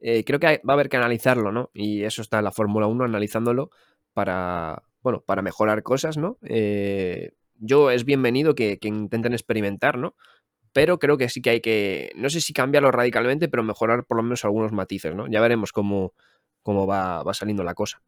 [0.00, 1.70] Eh, creo que va a haber que analizarlo, ¿no?
[1.74, 3.70] Y eso está en la Fórmula 1, analizándolo
[4.12, 6.38] para, bueno, para mejorar cosas, ¿no?
[6.42, 10.14] Eh, yo es bienvenido que, intenten experimentar, ¿no?
[10.72, 14.16] Pero creo que sí que hay que, no sé si cambiarlo radicalmente, pero mejorar por
[14.16, 15.28] lo menos algunos matices, ¿no?
[15.28, 16.14] Ya veremos cómo,
[16.62, 18.02] cómo va, va saliendo la cosa.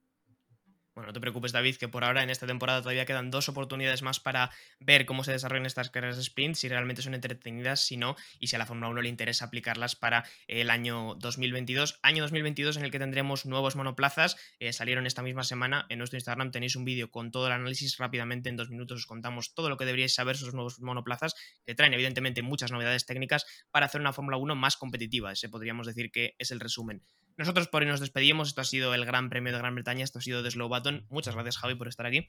[0.96, 4.00] Bueno, no te preocupes, David, que por ahora en esta temporada todavía quedan dos oportunidades
[4.00, 7.98] más para ver cómo se desarrollan estas carreras de sprint, si realmente son entretenidas, si
[7.98, 12.00] no, y si a la Fórmula 1 le interesa aplicarlas para el año 2022.
[12.02, 14.38] Año 2022 en el que tendremos nuevos monoplazas.
[14.58, 15.84] Eh, salieron esta misma semana.
[15.90, 17.98] En nuestro Instagram tenéis un vídeo con todo el análisis.
[17.98, 21.34] Rápidamente, en dos minutos, os contamos todo lo que deberíais saber sobre los nuevos monoplazas,
[21.66, 25.30] que traen evidentemente muchas novedades técnicas para hacer una Fórmula 1 más competitiva.
[25.30, 27.02] Ese podríamos decir que es el resumen.
[27.36, 28.48] Nosotros por hoy nos despedimos.
[28.48, 30.04] Esto ha sido el Gran Premio de Gran Bretaña.
[30.04, 31.06] Esto ha sido The Slow Button.
[31.10, 32.28] Muchas gracias, Javi, por estar aquí.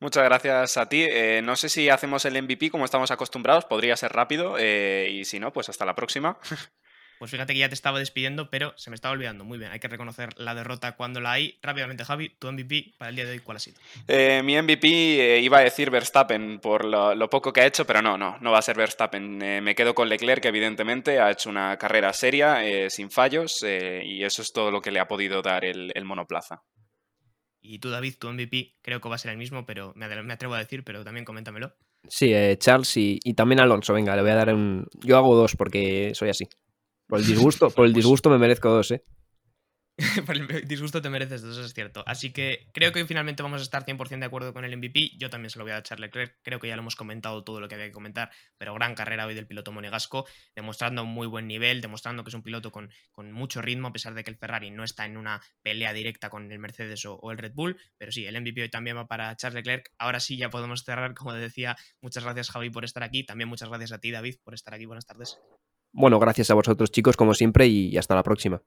[0.00, 1.06] Muchas gracias a ti.
[1.08, 3.66] Eh, no sé si hacemos el MVP como estamos acostumbrados.
[3.66, 4.56] Podría ser rápido.
[4.58, 6.38] Eh, y si no, pues hasta la próxima.
[7.18, 9.44] Pues fíjate que ya te estaba despidiendo, pero se me estaba olvidando.
[9.44, 11.58] Muy bien, hay que reconocer la derrota cuando la hay.
[11.62, 13.78] Rápidamente, Javi, tu MVP para el día de hoy, ¿cuál ha sido?
[14.06, 18.16] Eh, mi MVP iba a decir Verstappen por lo, poco que ha hecho, pero no,
[18.16, 19.38] no, no va a ser Verstappen.
[19.62, 24.42] me quedo con Leclerc, que evidentemente ha hecho una carrera seria, sin fallos, y eso
[24.42, 26.62] es todo lo que le ha podido dar el, monoplaza.
[27.60, 30.54] Y tú, David, tu MVP creo que va a ser el mismo, pero me, atrevo
[30.54, 31.74] a decir, pero también coméntamelo.
[32.08, 33.92] Sí, Charles y, y, también Alonso.
[33.92, 34.86] Venga, le voy a dar un.
[35.02, 36.48] Yo hago dos porque soy así.
[37.08, 39.02] Por el disgusto, por el pues disgusto me merezco dos, ¿eh?
[40.26, 42.04] por el disgusto te mereces dos, eso es cierto.
[42.06, 45.16] Así que creo que finalmente vamos a estar 100% de acuerdo con el MVP.
[45.18, 47.66] Yo también se lo voy a echarle Creo que ya lo hemos comentado todo lo
[47.66, 51.48] que había que comentar, pero gran carrera hoy del piloto monegasco, demostrando un muy buen
[51.48, 54.36] nivel, demostrando que es un piloto con, con, mucho ritmo, a pesar de que el
[54.36, 57.76] Ferrari no está en una pelea directa con el Mercedes o, o, el Red Bull.
[57.96, 59.90] Pero sí, el MVP hoy también va para Charles Leclerc.
[59.98, 61.14] Ahora sí, ya podemos cerrar.
[61.14, 63.24] Como decía, muchas gracias, Javi, por estar aquí.
[63.24, 64.86] También muchas gracias a ti, David, por estar aquí.
[64.86, 65.38] Buenas tardes.
[65.92, 68.62] Bueno, gracias a vosotros chicos como siempre y hasta la próxima.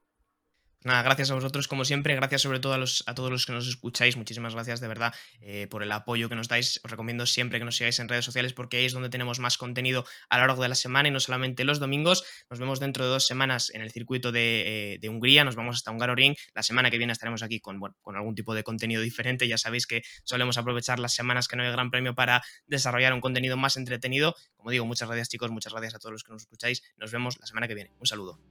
[0.84, 3.52] Nada, gracias a vosotros como siempre, gracias sobre todo a, los, a todos los que
[3.52, 7.28] nos escucháis, muchísimas gracias de verdad eh, por el apoyo que nos dais, os recomiendo
[7.28, 10.40] siempre que nos sigáis en redes sociales porque ahí es donde tenemos más contenido a
[10.40, 13.28] lo largo de la semana y no solamente los domingos, nos vemos dentro de dos
[13.28, 17.14] semanas en el circuito de, eh, Hungría, nos vamos hasta Hungaroring, la semana que viene
[17.14, 20.98] estaremos aquí con, bueno, con algún tipo de contenido diferente, ya sabéis que solemos aprovechar
[20.98, 24.88] las semanas que no hay gran premio para desarrollar un contenido más entretenido, como digo,
[24.88, 27.68] muchas gracias chicos, muchas gracias a todos los que nos escucháis, nos vemos la semana
[27.68, 28.51] que viene, un saludo.